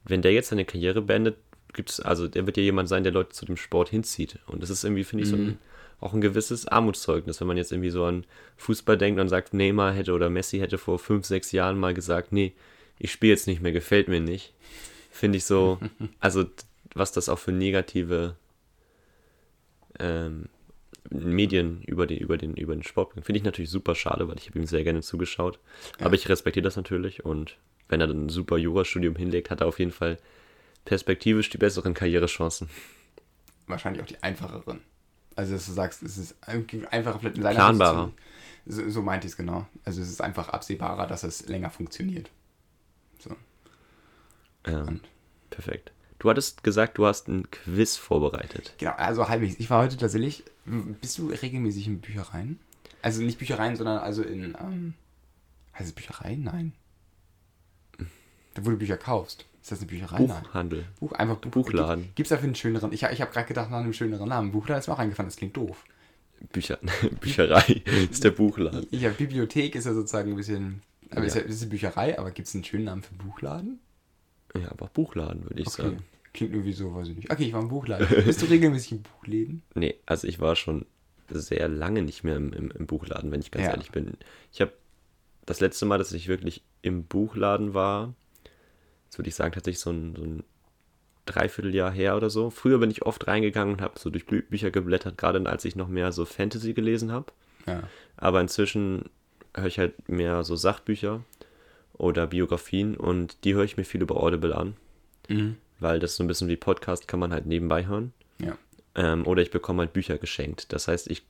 [0.05, 1.38] wenn der jetzt seine Karriere beendet,
[1.72, 4.38] gibt's, also der wird ja jemand sein, der Leute zu dem Sport hinzieht.
[4.46, 5.59] Und das ist irgendwie, finde ich, so ein,
[6.00, 8.24] auch ein gewisses Armutszeugnis, wenn man jetzt irgendwie so an
[8.56, 12.32] Fußball denkt und sagt, Neymar hätte oder Messi hätte vor fünf, sechs Jahren mal gesagt,
[12.32, 12.54] nee,
[12.98, 14.54] ich spiele jetzt nicht mehr, gefällt mir nicht.
[15.10, 15.78] Finde ich so,
[16.20, 16.44] also
[16.94, 18.36] was das auch für negative
[19.98, 20.48] ähm,
[21.10, 24.38] Medien über den, über den, über den Sport bringt, finde ich natürlich super schade, weil
[24.38, 25.58] ich habe ihm sehr gerne zugeschaut.
[25.98, 26.06] Ja.
[26.06, 27.56] Aber ich respektiere das natürlich und
[27.88, 30.18] wenn er dann ein super Jurastudium hinlegt, hat er auf jeden Fall
[30.84, 32.70] perspektivisch die besseren Karrierechancen.
[33.66, 34.80] Wahrscheinlich auch die einfacheren.
[35.40, 38.12] Also, dass du sagst, es ist einfacher vielleicht in seiner Planbarer.
[38.66, 39.66] So, so meinte ich es genau.
[39.87, 42.31] Also, es ist einfach absehbarer, dass es länger funktioniert.
[43.20, 43.31] So.
[44.70, 45.00] Und-
[45.48, 45.92] perfekt.
[46.18, 48.74] Du hattest gesagt, du hast ein Quiz vorbereitet.
[48.76, 49.55] Genau, also halbwegs.
[49.59, 50.44] Ich war heute tatsächlich.
[50.66, 52.61] Bist du regelmäßig in Büchereien?
[53.00, 54.92] Also nicht Büchereien, sondern also in, ähm,
[55.72, 56.37] heißt es Bücherei?
[56.37, 56.74] Nein.
[58.53, 59.46] Da wo du Bücher kaufst.
[59.70, 60.24] Ist das eine Bücherei?
[60.24, 60.42] Nein.
[60.42, 60.85] Buchhandel.
[60.98, 62.11] Buch, einfach Buch, Buchladen.
[62.16, 62.92] Gibt es dafür einen schöneren?
[62.92, 64.50] Ich, ich habe gerade gedacht nach einem schöneren Namen.
[64.50, 65.85] Buchladen ist mir auch eingefallen, das klingt doof.
[66.52, 66.78] Bücher,
[67.20, 68.88] Bücherei ist der Buchladen.
[68.90, 70.83] Ja, Bibliothek ist ja sozusagen ein bisschen.
[71.11, 71.26] Aber Ja.
[71.28, 73.78] ist ja ist eine Bücherei, aber gibt es einen schönen Namen für Buchladen?
[74.59, 75.83] Ja, aber Buchladen würde ich Okay.
[75.83, 75.98] sagen.
[76.33, 77.30] Klingt irgendwie so, weiß ich nicht.
[77.30, 78.09] Okay, ich war im Buchladen.
[78.24, 79.62] Bist du regelmäßig in Buchläden?
[79.74, 80.85] Nee, also ich war schon
[81.30, 83.70] sehr lange nicht mehr im, im, im Buchladen, wenn ich ganz Ja.
[83.72, 84.14] ehrlich bin.
[84.52, 84.72] Ich habe
[85.46, 88.14] das letzte Mal, dass ich wirklich im Buchladen war,
[89.11, 90.44] das würde ich sagen, tatsächlich so ein, so ein
[91.27, 92.51] Dreivierteljahr her oder so.
[92.51, 95.77] Früher bin ich oft reingegangen und habe so durch Bü Bücher geblättert, gerade als ich
[95.77, 97.27] noch mehr so Fantasy gelesen habe.
[97.66, 97.83] Ja.
[98.16, 99.05] Aber inzwischen
[99.55, 101.23] höre ich halt mehr so Sachbücher
[101.92, 104.75] oder Biografien und die höre ich mir viel über Audible an,
[105.29, 105.57] Mhm.
[105.79, 108.12] weil das so ein bisschen wie Podcast kann man halt nebenbei hören.
[108.40, 108.57] Ja.
[108.94, 110.73] Ähm, oder ich bekomme halt Bücher geschenkt.
[110.73, 111.23] Das heißt, ich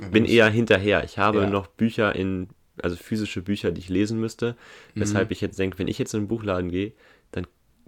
[0.00, 1.04] Ja, bin das- eher hinterher.
[1.04, 1.50] Ich habe Ja.
[1.50, 2.48] noch Bücher in,
[2.82, 4.56] also physische Bücher, die ich lesen müsste.
[4.94, 5.00] Mhm.
[5.02, 6.92] Weshalb ich jetzt denke, wenn ich jetzt in den Buchladen gehe,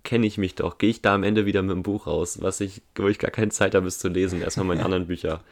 [0.07, 0.79] kenne ich mich doch.
[0.79, 3.33] Gehe ich da am Ende wieder mit dem Buch raus, was ich, wo ich gar
[3.33, 4.41] keine Zeit habe, es zu lesen.
[4.41, 5.43] Erstmal meine anderen Bücher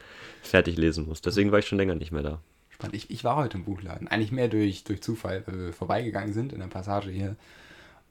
[0.41, 1.21] fertig lesen muss.
[1.21, 2.39] Deswegen war ich schon länger nicht mehr da.
[2.69, 2.95] Spannend.
[2.95, 4.07] Ich, ich war heute im Buchladen.
[4.07, 7.35] Eigentlich mehr durch, durch Zufall, weil wir vorbeigegangen sind in der Passage hier.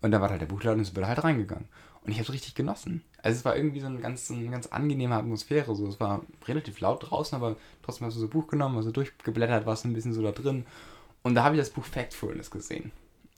[0.03, 1.67] Und da war halt der Buchladen und sind wir da halt reingegangen.
[2.03, 3.03] Und ich habe es richtig genossen.
[3.23, 5.75] Also es war irgendwie so eine ganz, eine ganz angenehme Atmosphäre.
[5.75, 5.89] So.
[5.89, 9.65] Es war relativ laut draußen, aber trotzdem hast du so ein Buch genommen, also durchgeblättert,
[9.65, 10.67] warst ein bisschen so da drin.
[11.23, 12.93] Und da habe ich das Buch Factfulness gesehen.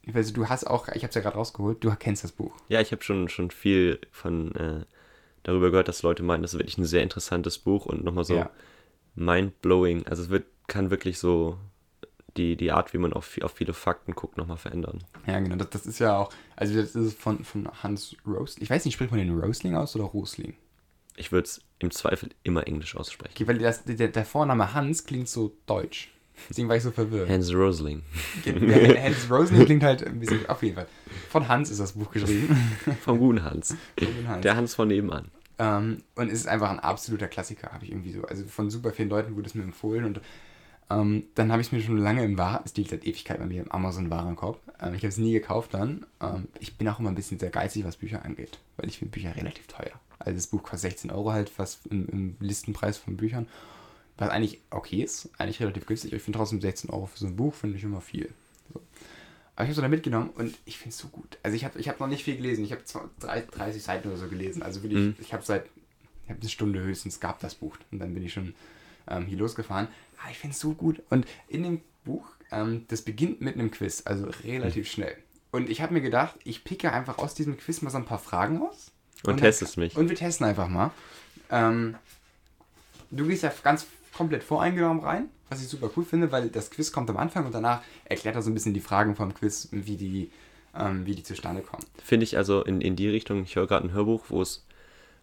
[0.06, 2.54] Ich weiß, du hast auch, ich habe es ja gerade rausgeholt, du kennst das Buch.
[2.68, 4.84] Ja, ich habe schon, schon viel von äh,
[5.42, 8.36] darüber gehört, dass Leute meinen, das ist wirklich ein sehr interessantes Buch und nochmal so
[8.36, 8.50] Ja.
[9.16, 10.06] mind-blowing.
[10.06, 11.58] Also es wird, kann wirklich so
[12.36, 15.02] die, die Art, wie man auf, auf viele Fakten guckt, nochmal verändern.
[15.26, 15.56] Ja, genau.
[15.56, 18.62] Das, das ist ja auch, also das ist von, von Hans Rosling.
[18.62, 20.54] Ich weiß nicht, spricht man den Rosling aus oder Rosling?
[21.16, 23.32] Ich würde es im Zweifel immer Englisch aussprechen.
[23.34, 26.12] Okay, weil das, der, der Vorname Hans klingt so deutsch.
[26.48, 27.28] Deswegen war ich so verwirrt.
[27.28, 28.02] Hans Rosling.
[28.44, 30.86] Ja, Hans Rosling klingt halt ein bisschen, auf jeden Fall.
[31.28, 32.56] Von Hans ist das Buch geschrieben.
[33.00, 33.76] Vom guten Hans.
[33.98, 34.42] Von Hans.
[34.42, 35.30] Der Hans von nebenan.
[35.58, 38.22] Ähm, und es ist einfach ein absoluter Klassiker, habe ich irgendwie so.
[38.22, 40.20] Also von super vielen Leuten wurde es mir empfohlen und
[40.88, 43.46] ähm, dann habe ich es mir schon lange im Waren, es liegt seit Ewigkeit bei
[43.46, 44.60] mir im Amazon-Warenkorb.
[44.80, 46.06] Ähm, ich habe es nie gekauft dann.
[46.20, 49.12] Ähm, ich bin auch immer ein bisschen sehr geizig, was Bücher angeht, weil ich finde
[49.12, 49.98] Bücher relativ teuer.
[50.18, 53.48] Also das Buch kostet 16 Euro halt, was im, im Listenpreis von Büchern,
[54.18, 56.10] was eigentlich okay ist, eigentlich relativ günstig.
[56.10, 58.32] Aber ich finde trotzdem 16 Euro für so ein Buch, finde ich immer viel.
[58.72, 58.80] So.
[59.54, 61.38] Aber ich habe es da mitgenommen und ich finde es so gut.
[61.42, 62.64] Also ich habe ich hab noch nicht viel gelesen.
[62.64, 62.82] Ich habe
[63.20, 64.62] 30 Seiten oder so gelesen.
[64.62, 65.16] Also wirklich, Mhm.
[65.20, 65.66] ich habe seit
[66.24, 67.76] ich habe eine Stunde höchstens gab das Buch.
[67.92, 68.54] Und dann bin ich schon
[69.08, 69.86] ähm, hier losgefahren.
[70.18, 71.00] Ah, ich finde es so gut.
[71.10, 75.16] Und in dem Buch, ähm, das beginnt mit einem Quiz, also relativ schnell.
[75.52, 78.18] Und ich habe mir gedacht, ich picke einfach aus diesem Quiz mal so ein paar
[78.18, 78.90] Fragen aus.
[79.22, 79.96] Und dann- testest mich.
[79.96, 80.90] Und wir testen einfach mal.
[81.50, 81.94] Ähm,
[83.12, 86.92] du gehst ja ganz komplett voreingenommen rein, was ich super cool finde, weil das Quiz
[86.92, 89.96] kommt am Anfang und danach erklärt er so ein bisschen die Fragen vom Quiz, wie
[89.96, 90.30] die,
[90.78, 91.84] ähm, wie die zustande kommen.
[92.02, 94.64] Finde ich also in, in die Richtung, ich höre gerade ein Hörbuch, wo es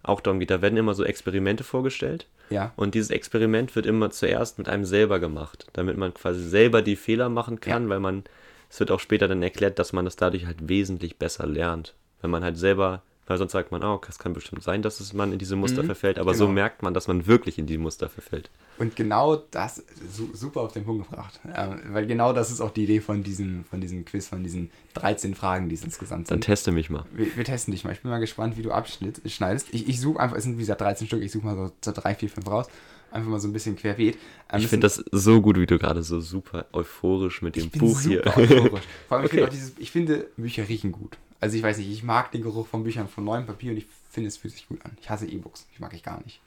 [0.03, 2.27] auch darum geht, da werden immer so Experimente vorgestellt.
[2.49, 2.73] Ja.
[2.75, 6.97] Und dieses Experiment wird immer zuerst mit einem selber gemacht, damit man quasi selber die
[6.97, 7.89] Fehler machen kann, Ja.
[7.89, 8.23] weil man,
[8.69, 11.95] es wird auch später dann erklärt, dass man das dadurch halt wesentlich besser lernt.
[12.21, 15.13] Wenn man halt selber, weil sonst sagt man, oh, es kann bestimmt sein, dass es
[15.13, 16.53] man in diese Muster Mhm, verfällt, aber so genau.
[16.55, 18.49] merkt man, dass man wirklich in die Muster verfällt.
[18.77, 21.39] Und genau das, su super auf den Punkt gebracht.
[21.55, 24.71] Ähm, weil genau das ist auch die Idee von diesem, von diesem Quiz, von diesen
[24.95, 26.45] 13 Fragen, die es insgesamt Dann sind.
[26.45, 27.05] teste mich mal.
[27.13, 27.91] Wir, wir testen dich mal.
[27.93, 29.67] Ich bin mal gespannt, wie du abschneidest.
[29.73, 31.91] Ich, ich suche einfach, es sind wie gesagt 13 Stück, ich suche mal so, so
[31.91, 32.67] 3, 4, 5 raus.
[33.11, 34.17] Einfach mal so ein bisschen querbeet.
[34.51, 37.71] Ähm, Ich finde das so gut, wie du gerade so super euphorisch mit dem Ich
[37.79, 38.37] Buch super hier.
[38.57, 38.83] euphorisch.
[39.07, 39.37] Vor allem, ich, Okay.
[39.37, 41.17] finde auch dieses, ich finde, Bücher riechen gut.
[41.43, 43.85] Also ich weiß nicht, ich mag den Geruch von Büchern von neuem Papier und ich
[44.09, 44.93] finde, es fühlt sich gut an.
[45.01, 46.39] Ich hasse E-Books, ich mag ich gar nicht.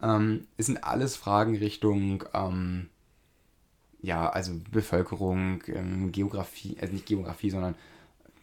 [0.00, 2.88] Ähm, es sind alles Fragen Richtung, ähm,
[4.00, 7.74] ja, also Bevölkerung, ähm, Geografie, also nicht Geografie, sondern,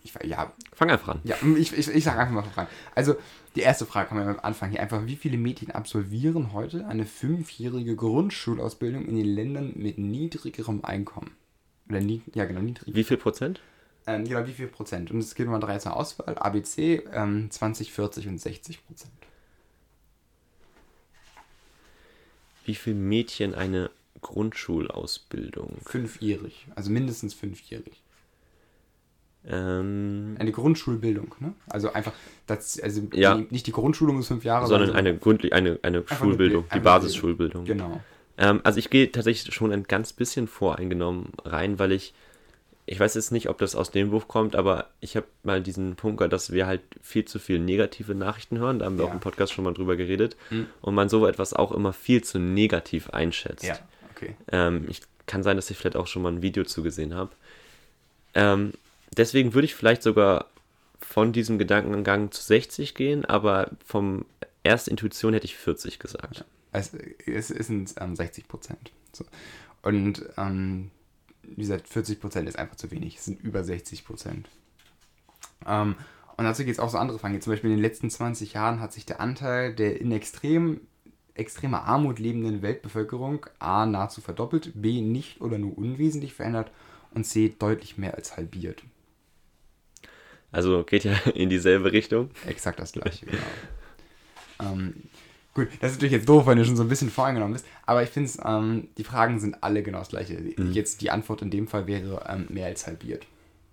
[0.03, 1.21] ich, ja, Fang einfach an.
[1.23, 2.69] ja, ich, ich, ich sage einfach mal Fragen.
[2.93, 3.15] Also,
[3.55, 5.07] die erste Frage kommen wir am Anfang hier einfach.
[5.07, 11.31] Wie viele Mädchen absolvieren heute eine fünfjährige Grundschulausbildung in den Ländern mit niedrigerem Einkommen?
[11.89, 12.93] Oder nie, ja, genau, niedrig.
[12.93, 13.59] Wie viel Prozent?
[14.09, 15.11] Ähm, genau, wie viel Prozent?
[15.11, 16.35] Und es gibt immer drei zur Auswahl.
[16.35, 19.11] ABC, ähm, 20, 40 und 60 Prozent.
[22.65, 23.91] Wie viel Mädchen eine
[24.21, 25.77] Grundschulausbildung?
[25.85, 26.65] Fünfjährig.
[26.75, 28.01] Also mindestens fünfjährig.
[29.47, 31.53] Ähm, Eine Grundschulbildung, ne?
[31.69, 32.13] Also einfach,
[32.47, 33.35] das, also Ja.
[33.35, 36.73] die, nicht die Grundschulung ist fünf Jahre, sondern eine, Grund, eine, eine eine Schulbildung, Bild-
[36.75, 37.65] die Basisschulbildung.
[37.65, 38.01] Genau.
[38.37, 42.13] Ähm, also ich gehe tatsächlich schon ein ganz bisschen voreingenommen rein, weil ich,
[42.91, 45.95] ich weiß jetzt nicht, ob das aus dem Buch kommt, aber ich habe mal diesen
[45.95, 48.79] Punkt gehört, dass wir halt viel zu viel negative Nachrichten hören.
[48.79, 49.11] Da haben wir Ja.
[49.11, 50.35] auch im Podcast schon mal drüber geredet.
[50.49, 50.65] Hm.
[50.81, 53.63] Und man so etwas auch immer viel zu negativ einschätzt.
[53.63, 53.77] Ja,
[54.15, 54.35] okay.
[54.51, 57.29] Ähm, ich kann sein, dass ich vielleicht auch schon mal ein Video zugesehen habe.
[58.33, 58.73] Ähm,
[59.15, 60.47] deswegen würde ich vielleicht sogar
[60.99, 64.25] von diesem Gedankengang zu 60 gehen, aber vom
[64.63, 66.43] ersten Intuition hätte ich 40 gesagt.
[66.71, 66.91] Es,
[67.25, 68.91] es, es sind ähm, 60 Prozent.
[69.13, 69.25] So.
[69.83, 70.91] Und ähm,
[71.55, 73.17] wie gesagt, 40 Prozent ist einfach zu wenig.
[73.17, 74.49] Es sind über 60 Prozent.
[75.65, 75.95] Ähm,
[76.37, 77.39] und dazu geht es auch so andere Fragen.
[77.41, 80.81] Zum Beispiel in den letzten 20 Jahren hat sich der Anteil der in extrem,
[81.33, 86.71] extremer Armut lebenden Weltbevölkerung A nahezu verdoppelt, B nicht oder nur unwesentlich verändert
[87.13, 88.83] und C deutlich mehr als halbiert.
[90.51, 92.29] Also geht ja in dieselbe Richtung.
[92.47, 93.43] Exakt das gleiche, genau.
[94.71, 94.93] ähm,
[95.59, 98.03] gut, das ist natürlich jetzt doof, wenn du schon so ein bisschen voreingenommen bist, aber
[98.03, 100.33] ich finde, ähm, die Fragen sind alle genau das gleiche.
[100.33, 100.71] Mhm.
[100.71, 103.25] Jetzt die Antwort in dem Fall wäre ähm, mehr als halbiert.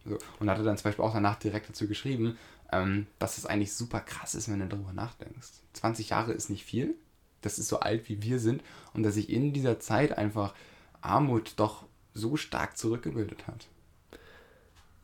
[0.04, 0.18] So.
[0.38, 2.38] Und hatte dann zum Beispiel auch danach direkt dazu geschrieben,
[2.72, 5.48] ähm, dass es eigentlich super krass ist, wenn du darüber nachdenkst.
[5.74, 6.94] 20 Jahre ist nicht viel,
[7.40, 8.62] das ist so alt wie wir sind
[8.94, 10.54] und dass sich in dieser Zeit einfach
[11.00, 13.66] Armut doch so stark zurückgebildet hat.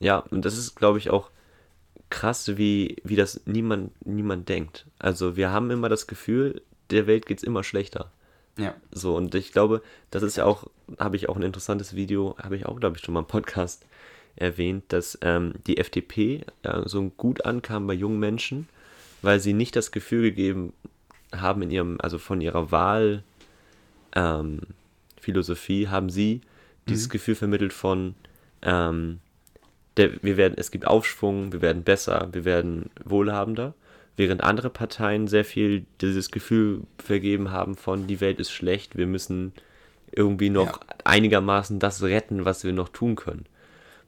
[0.00, 1.30] Ja, und das ist, glaube ich, auch
[2.10, 4.86] krass, wie, wie das niemand, niemand denkt.
[4.98, 6.62] Also wir haben immer das Gefühl,
[6.92, 8.10] der Welt geht es immer schlechter.
[8.58, 8.74] Ja.
[8.90, 10.66] So, und ich glaube, das ist ja auch,
[10.98, 13.86] habe ich auch ein interessantes Video, habe ich auch, glaube ich, schon mal im Podcast
[14.36, 18.68] erwähnt, dass ähm, die FDP ja, so gut ankam bei jungen Menschen,
[19.22, 20.72] weil sie nicht das Gefühl gegeben
[21.34, 23.22] haben in ihrem, also von ihrer Wahl
[24.14, 24.60] ähm,
[25.24, 26.40] haben sie
[26.88, 27.12] dieses mhm.
[27.12, 28.14] Gefühl vermittelt von,
[28.62, 29.20] ähm,
[29.96, 33.74] der, wir werden, es gibt Aufschwung, wir werden besser, wir werden wohlhabender,
[34.16, 39.06] während andere Parteien sehr viel dieses Gefühl vergeben haben von, die Welt ist schlecht, wir
[39.06, 39.52] müssen
[40.10, 40.96] irgendwie noch ja.
[41.04, 43.46] einigermaßen das retten, was wir noch tun können.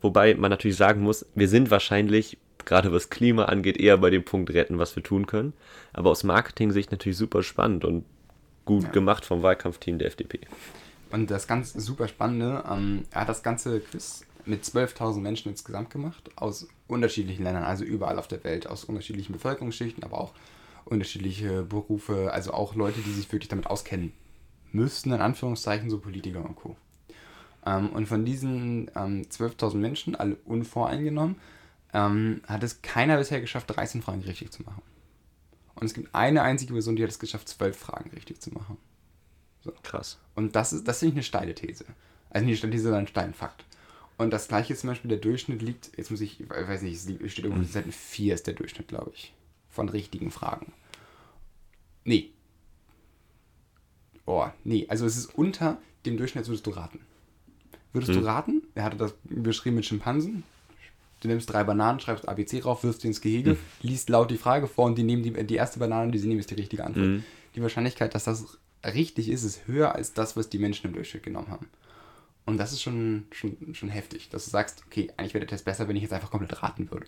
[0.03, 2.37] Wobei man natürlich sagen muss, wir sind wahrscheinlich,
[2.67, 5.55] gerade was Klima angeht, eher bei dem Punkt retten, was wir tun können.
[5.95, 8.05] Aber aus Marketing-Sicht natürlich super spannend und
[8.67, 8.91] gut ja.
[8.91, 10.41] gemacht vom Wahlkampfteam der FDP.
[11.11, 15.91] Und das ganz super Spannende, ähm, er hat das ganze Quiz mit 12.000 Menschen insgesamt
[15.91, 20.33] gemacht, aus unterschiedlichen Ländern, also überall auf der Welt, aus unterschiedlichen Bevölkerungsschichten, aber auch
[20.85, 24.13] unterschiedliche Berufe, also auch Leute, die sich wirklich damit auskennen
[24.73, 26.77] müssten, in Anführungszeichen, so Politiker und Co.
[27.65, 31.37] Ähm, und von diesen ähm, 12.000 Menschen, alle unvoreingenommen,
[31.93, 34.83] ähm, hat es keiner bisher geschafft, 13 Fragen richtig zu machen.
[35.77, 38.77] Und es gibt eine einzige Person, die hat es geschafft, 12 Fragen richtig zu machen.
[39.63, 39.73] So.
[39.83, 40.19] Krass.
[40.35, 41.87] Und das ist, das finde ich eine steile These.
[42.31, 43.65] Also nicht eine steile These, sondern ein steilen Fakt.
[44.17, 46.95] Und das gleiche ist zum Beispiel, der Durchschnitt liegt, jetzt muss ich, ich weiß nicht,
[46.95, 47.67] es steht irgendwo, mhm.
[47.67, 49.35] Seiten 4 ist der Durchschnitt, glaube ich,
[49.71, 50.73] von richtigen Fragen.
[52.05, 52.31] Nee.
[54.27, 57.01] Oh, nee, also es ist unter dem Durchschnitt, würdest du raten.
[57.93, 58.21] Würdest mhm.
[58.21, 58.63] du raten?
[58.75, 60.45] Er hatte das beschrieben mit Schimpansen.
[61.21, 63.59] Du nimmst drei Bananen, schreibst ABC drauf, wirfst die ins Gehege, mhm.
[63.81, 66.41] liest laut die Frage vor und die nehmen die, die erste Banane, die sie nehmen,
[66.41, 67.07] ist die richtige Antwort.
[67.07, 67.25] Mhm.
[67.55, 71.23] Die Wahrscheinlichkeit, dass das richtig ist, ist höher als das, was die Menschen im Durchschnitt
[71.23, 71.69] genommen haben.
[72.47, 75.65] Und das ist schon, schon, schon heftig, dass du sagst, okay, eigentlich wäre der Test
[75.65, 77.07] besser, wenn ich jetzt einfach komplett raten würde.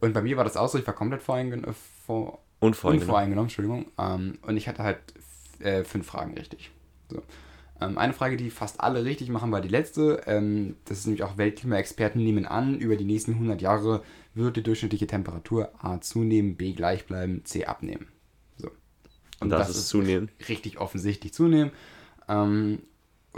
[0.00, 1.74] Und bei mir war das auch so, ich war komplett voreingenommen.
[2.06, 3.02] Vor, unvoreingenommen.
[3.02, 3.86] unvoreingenommen, Entschuldigung.
[3.98, 4.98] Ähm, und ich hatte halt
[5.60, 6.70] äh, fünf Fragen richtig.
[7.10, 7.22] So.
[7.80, 10.22] Ähm, eine Frage, die fast alle richtig machen, war die letzte.
[10.26, 14.02] Ähm, das ist nämlich auch Weltklimaexperten nehmen an, über die nächsten 100 Jahre
[14.34, 18.08] wird die durchschnittliche Temperatur A zunehmen, B gleich bleiben, C abnehmen.
[18.56, 18.70] So.
[19.40, 20.30] Und das, das ist zunehmen.
[20.48, 21.72] Richtig offensichtlich zunehmen.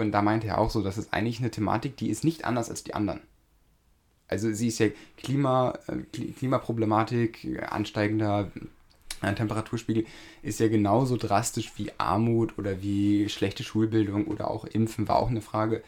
[0.00, 2.70] Und da meinte er auch so, das ist eigentlich eine Thematik, die ist nicht anders
[2.70, 3.20] als die anderen.
[4.28, 5.96] Also sie ist ja Klima, äh,
[6.32, 8.50] Klimaproblematik, ansteigender
[9.22, 10.06] äh, Temperaturspiegel
[10.42, 15.30] ist ja genauso drastisch wie Armut oder wie schlechte Schulbildung oder auch Impfen war auch
[15.30, 15.82] eine Frage.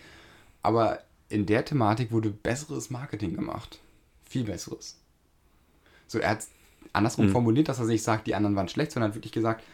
[0.62, 3.79] Aber in der Thematik wurde besseres Marketing gemacht.
[4.29, 4.98] Viel besseres.
[6.07, 6.46] So, er hat
[6.92, 7.33] andersrum mhm.
[7.33, 9.64] formuliert, dass er sich sagt, die anderen waren schlecht, sondern hat wirklich gesagt,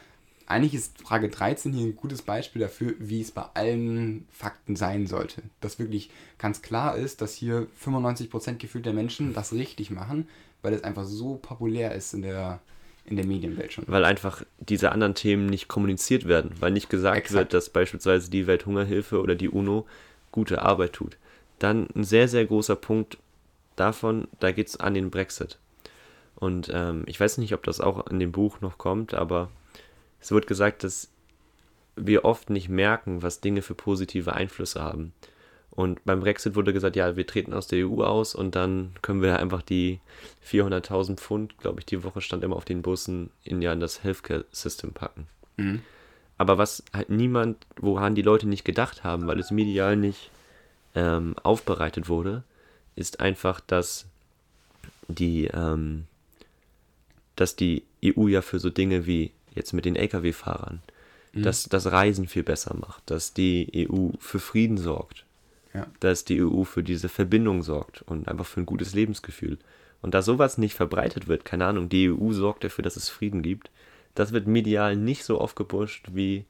[0.48, 5.06] eigentlich ist Frage 13 hier ein gutes Beispiel dafür, wie es bei allen Fakten sein
[5.06, 5.42] sollte.
[5.60, 10.26] Dass wirklich ganz klar ist, dass hier 95% gefühlt der Menschen das richtig machen,
[10.62, 12.60] weil es einfach so populär ist in der,
[13.04, 13.84] in der Medienwelt schon.
[13.88, 17.38] Weil einfach diese anderen Themen nicht kommuniziert werden, weil nicht gesagt Exakt.
[17.38, 19.86] wird, dass beispielsweise die Welthungerhilfe oder die UNO
[20.32, 21.18] gute Arbeit tut.
[21.58, 23.18] Dann ein sehr, sehr großer Punkt
[23.76, 25.58] davon, da geht es an den Brexit.
[26.36, 29.50] Und ähm, ich weiß nicht, ob das auch in dem Buch noch kommt, aber
[30.20, 31.08] es wird gesagt, dass
[31.96, 35.12] wir oft nicht merken, was Dinge für positive Einflüsse haben.
[35.70, 39.22] Und beim Brexit wurde gesagt, ja, wir treten aus der EU aus und dann können
[39.22, 40.00] wir einfach die
[40.44, 44.02] 400.000 Pfund, glaube ich, die Woche stand immer auf den Bussen, in ja in das
[44.02, 45.28] Healthcare System packen.
[45.56, 45.82] Mhm.
[46.36, 50.30] Aber was halt niemand, woran die Leute nicht gedacht haben, weil es medial nicht
[50.94, 52.42] ähm, aufbereitet wurde,
[52.96, 54.06] ist einfach, dass
[55.08, 56.06] die, ähm,
[57.36, 60.80] dass die EU ja für so Dinge wie jetzt mit den Lkw-Fahrern,
[61.34, 65.24] dass das Reisen viel besser macht, dass die EU für Frieden sorgt,
[65.74, 65.86] Ja.
[66.00, 69.58] dass die EU für diese Verbindung sorgt und einfach für ein gutes Lebensgefühl.
[70.00, 73.42] Und da sowas nicht verbreitet wird, keine Ahnung, die EU sorgt dafür, dass es Frieden
[73.42, 73.70] gibt,
[74.14, 76.44] das wird medial nicht so aufgepusht wie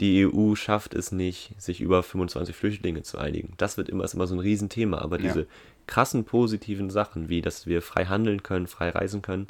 [0.00, 3.52] die EU schafft es nicht, sich über 25 Flüchtlinge zu einigen.
[3.58, 4.98] Das wird immer, ist immer so ein Riesenthema.
[4.98, 5.24] Aber Ja.
[5.24, 5.46] diese
[5.86, 9.48] krassen positiven Sachen, wie dass wir frei handeln können, frei reisen können,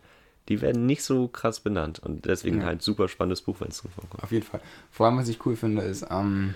[0.51, 2.01] die werden nicht so krass benannt.
[2.01, 2.67] Und deswegen Ja.
[2.67, 4.23] halt super spannendes Buch, wenn es drin vorkommt.
[4.23, 4.61] Auf jeden Fall.
[4.91, 6.55] Vor allem, was ich cool finde, ist, ähm,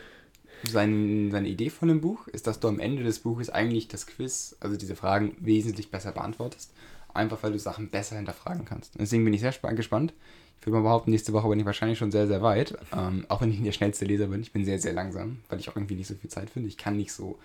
[0.68, 4.06] sein, seine Idee von dem Buch ist, dass du am Ende des Buches eigentlich das
[4.06, 6.72] Quiz, also diese Fragen, wesentlich besser beantwortest.
[7.12, 8.92] Einfach weil du Sachen besser hinterfragen kannst.
[8.98, 10.12] Deswegen bin ich sehr spa- gespannt.
[10.60, 12.76] Ich würde mal behaupten, nächste Woche bin ich wahrscheinlich schon sehr, sehr weit.
[12.96, 14.40] Ähm, auch wenn ich nicht der schnellste Leser bin.
[14.40, 16.68] Ich bin sehr, sehr langsam, weil ich auch irgendwie nicht so viel Zeit finde.
[16.68, 17.38] Ich kann nicht so,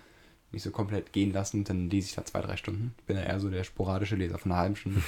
[0.52, 2.96] nicht so komplett gehen lassen und dann lese ich da zwei, drei Stunden.
[3.00, 5.02] Ich bin ja eher so der sporadische Leser von einer halben Stunde.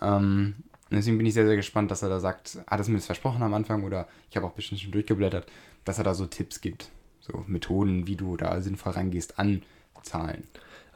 [0.00, 0.54] Ähm,
[0.90, 3.42] deswegen bin ich sehr, sehr gespannt, dass er da sagt, hat es mir das versprochen
[3.42, 5.46] am Anfang oder ich habe auch bestimmt schon durchgeblättert,
[5.84, 6.90] dass er da so Tipps gibt.
[7.20, 9.62] So Methoden, wie du da sinnvoll rangehst an
[10.02, 10.44] Zahlen.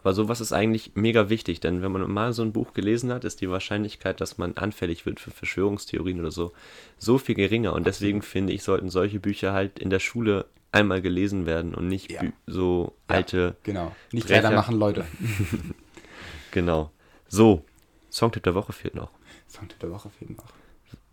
[0.00, 3.24] Aber sowas ist eigentlich mega wichtig, denn wenn man mal so ein Buch gelesen hat,
[3.24, 6.52] ist die Wahrscheinlichkeit, dass man anfällig wird für Verschwörungstheorien oder so,
[6.98, 7.72] so viel geringer.
[7.72, 11.87] Und deswegen finde ich, sollten solche Bücher halt in der Schule einmal gelesen werden und
[11.87, 12.22] nicht Ja.
[12.46, 13.16] So Ja.
[13.16, 13.57] alte.
[13.62, 13.94] Genau.
[14.11, 14.42] Nicht Brecher.
[14.44, 15.05] weitermachen, Leute.
[16.50, 16.90] Genau.
[17.28, 17.64] So,
[18.12, 19.11] Songtipp der Woche fehlt noch.
[19.48, 20.44] Songtipp der Woche fehlt noch.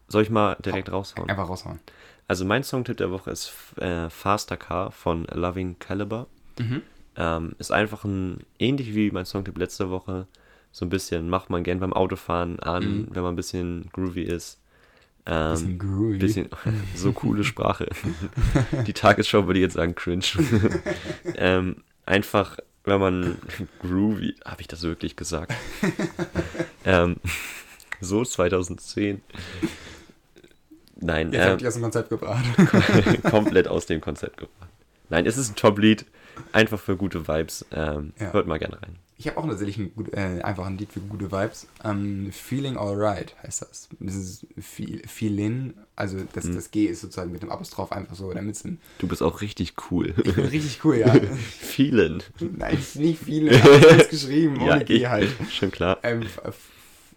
[0.07, 1.29] Soll ich mal direkt raushauen?
[1.29, 1.79] Einfach raushauen.
[2.27, 6.27] Also mein Songtipp der Woche ist äh, Faster Car von Loving Caliber.
[6.59, 6.81] Mhm.
[7.15, 10.27] Ähm, ist einfach ein, ähnlich wie mein Songtipp letzte Woche,
[10.71, 13.07] so ein bisschen macht man gern beim Autofahren an, Mhm.
[13.11, 14.59] wenn man ein bisschen groovy ist.
[15.25, 16.17] Ähm, Bisschen groovy.
[16.17, 16.49] bisschen
[16.95, 17.87] so coole Sprache.
[18.87, 20.23] Die Tagesschau würde jetzt sagen cringe.
[21.35, 23.37] ähm, einfach, wenn man
[23.81, 25.53] groovy, habe ich das wirklich gesagt?
[26.89, 27.15] Ähm,
[28.01, 29.21] so 2010.
[31.01, 32.43] Nein, Jetzt ähm, habt ihr aus dem Konzept gebracht.
[33.29, 34.69] komplett aus dem Konzept gebracht.
[35.09, 36.05] Nein, es ist ein Top-Lied,
[36.51, 37.65] einfach für gute Vibes.
[37.71, 38.33] Ähm, Ja.
[38.33, 38.95] Hört mal gerne rein.
[39.17, 41.67] Ich habe auch tatsächlich ein, gut, äh, einfach ein Lied für gute Vibes.
[41.83, 43.89] Ähm, Feeling Alright heißt das.
[43.99, 46.55] Das ist Feel, Feelin, also das, Mhm.
[46.55, 48.79] das G ist sozusagen mit dem Apostroph einfach so, damit es ein.
[48.99, 50.13] Du bist auch richtig cool.
[50.23, 51.13] Ich bin richtig cool, ja.
[51.59, 52.23] Vielen.
[52.39, 55.29] Nein, nicht viele, aber ist geschrieben, ohne G ich- halt.
[55.51, 55.97] Schon klar.
[56.03, 56.23] Ähm,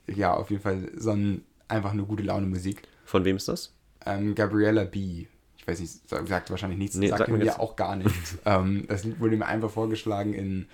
[0.06, 2.82] ja, auf jeden Fall so ein, einfach eine gute Laune Musik.
[3.04, 3.72] Von wem ist das?
[4.04, 5.26] Ähm, Gabriella B.
[5.56, 8.36] Ich weiß nicht, sa- sagt wahrscheinlich nichts, Nee, sagt sag mir jetzt- auch gar nichts.
[8.44, 10.66] ähm, das Lied wurde mir einfach vorgeschlagen in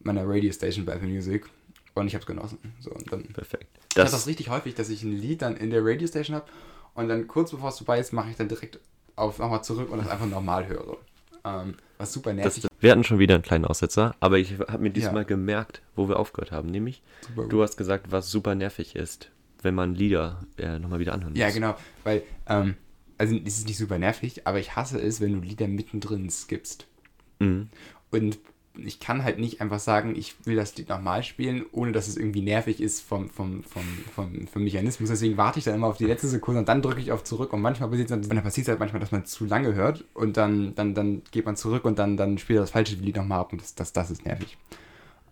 [0.00, 1.46] meiner Radio-Station bei Apple Music
[1.94, 2.58] und ich habe es genossen.
[2.80, 3.66] So, und dann Perfekt.
[3.94, 6.46] das Das, richtig häufig, dass ich ein Lied dann in der Radio-Station habe
[6.94, 8.80] und dann kurz bevor es vorbei ist, mache ich dann direkt
[9.16, 10.96] auf nochmal zurück und das einfach normal höre.
[11.44, 14.78] Ähm, was super das, nervig wir hatten schon wieder einen kleinen Aussetzer, aber ich habe
[14.78, 15.28] mir diesmal Ja.
[15.28, 16.68] gemerkt, wo wir aufgehört haben.
[16.70, 19.30] Nämlich, Super du hast gesagt, was super nervig ist,
[19.62, 21.54] wenn man Lieder äh, nochmal wieder anhören Ja, muss.
[21.54, 22.76] genau, weil, ähm,
[23.16, 26.86] also es ist nicht super nervig, aber ich hasse es, wenn du Lieder mittendrin skippst.
[27.38, 27.68] Mhm.
[28.10, 28.38] Und
[28.76, 32.16] ich kann halt nicht einfach sagen, ich will das Lied nochmal spielen, ohne dass es
[32.16, 33.84] irgendwie nervig ist vom, vom, vom,
[34.14, 35.10] vom, vom Mechanismus.
[35.10, 37.52] Deswegen warte ich dann immer auf die letzte Sekunde und dann drücke ich auf zurück.
[37.52, 41.22] Und manchmal passiert es halt manchmal, dass man zu lange hört und dann, dann, dann
[41.30, 43.92] geht man zurück und dann, dann spielt das falsche Lied nochmal ab und das, das,
[43.92, 44.56] das ist nervig.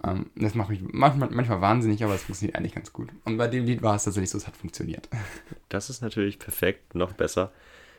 [0.05, 3.11] Ähm, das macht mich manchmal, manchmal wahnsinnig, aber es funktioniert eigentlich ganz gut.
[3.24, 5.09] Und bei dem Lied war es tatsächlich so, es hat funktioniert.
[5.68, 7.50] Das ist natürlich perfekt, noch besser.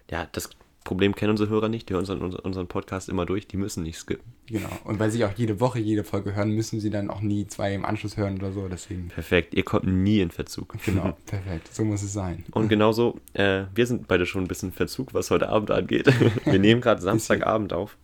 [0.10, 0.52] Ja, das
[0.84, 3.98] Problem kennen unsere Hörer nicht, die hören unseren, unseren Podcast immer durch, die müssen nicht
[3.98, 4.34] skippen.
[4.48, 4.70] Genau.
[4.84, 7.74] Und weil sie auch jede Woche jede Folge hören, müssen sie dann auch nie zwei
[7.74, 8.68] im Anschluss hören oder so.
[8.68, 9.08] Deswegen.
[9.08, 10.76] Perfekt, ihr kommt nie in Verzug.
[10.86, 11.74] Genau, perfekt.
[11.74, 12.44] So muss es sein.
[12.52, 16.08] Und genauso, äh, wir sind beide schon ein bisschen in Verzug, was heute Abend angeht.
[16.46, 17.98] Wir nehmen gerade Samstagabend auf.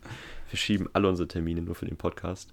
[0.50, 2.52] Wir schieben alle unsere Termine nur für den Podcast.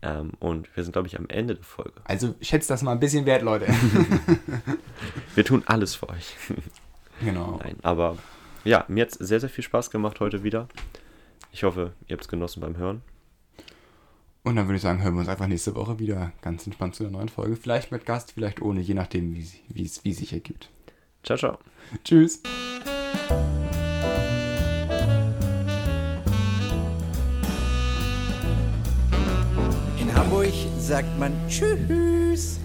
[0.00, 1.92] Ähm, und wir sind, glaube ich, am Ende der Folge.
[2.04, 3.66] Also schätzt das mal ein bisschen wert, Leute.
[5.34, 6.36] Wir tun alles für euch.
[7.20, 7.58] genau.
[7.62, 8.16] Nein, aber
[8.68, 10.68] ja, mir hat es sehr, sehr viel Spaß gemacht heute wieder.
[11.52, 13.02] Ich hoffe, ihr habt es genossen beim Hören.
[14.44, 17.04] Und dann würde ich sagen, hören wir uns einfach nächste Woche wieder ganz entspannt zu
[17.04, 17.56] einer neuen Folge.
[17.56, 20.70] Vielleicht mit Gast, vielleicht ohne, je nachdem, wie sie- wie es wie es sich ergibt.
[21.22, 21.58] Ciao, ciao.
[22.04, 22.42] Tschüss.
[30.00, 32.58] In Hamburg sagt man Tschüss.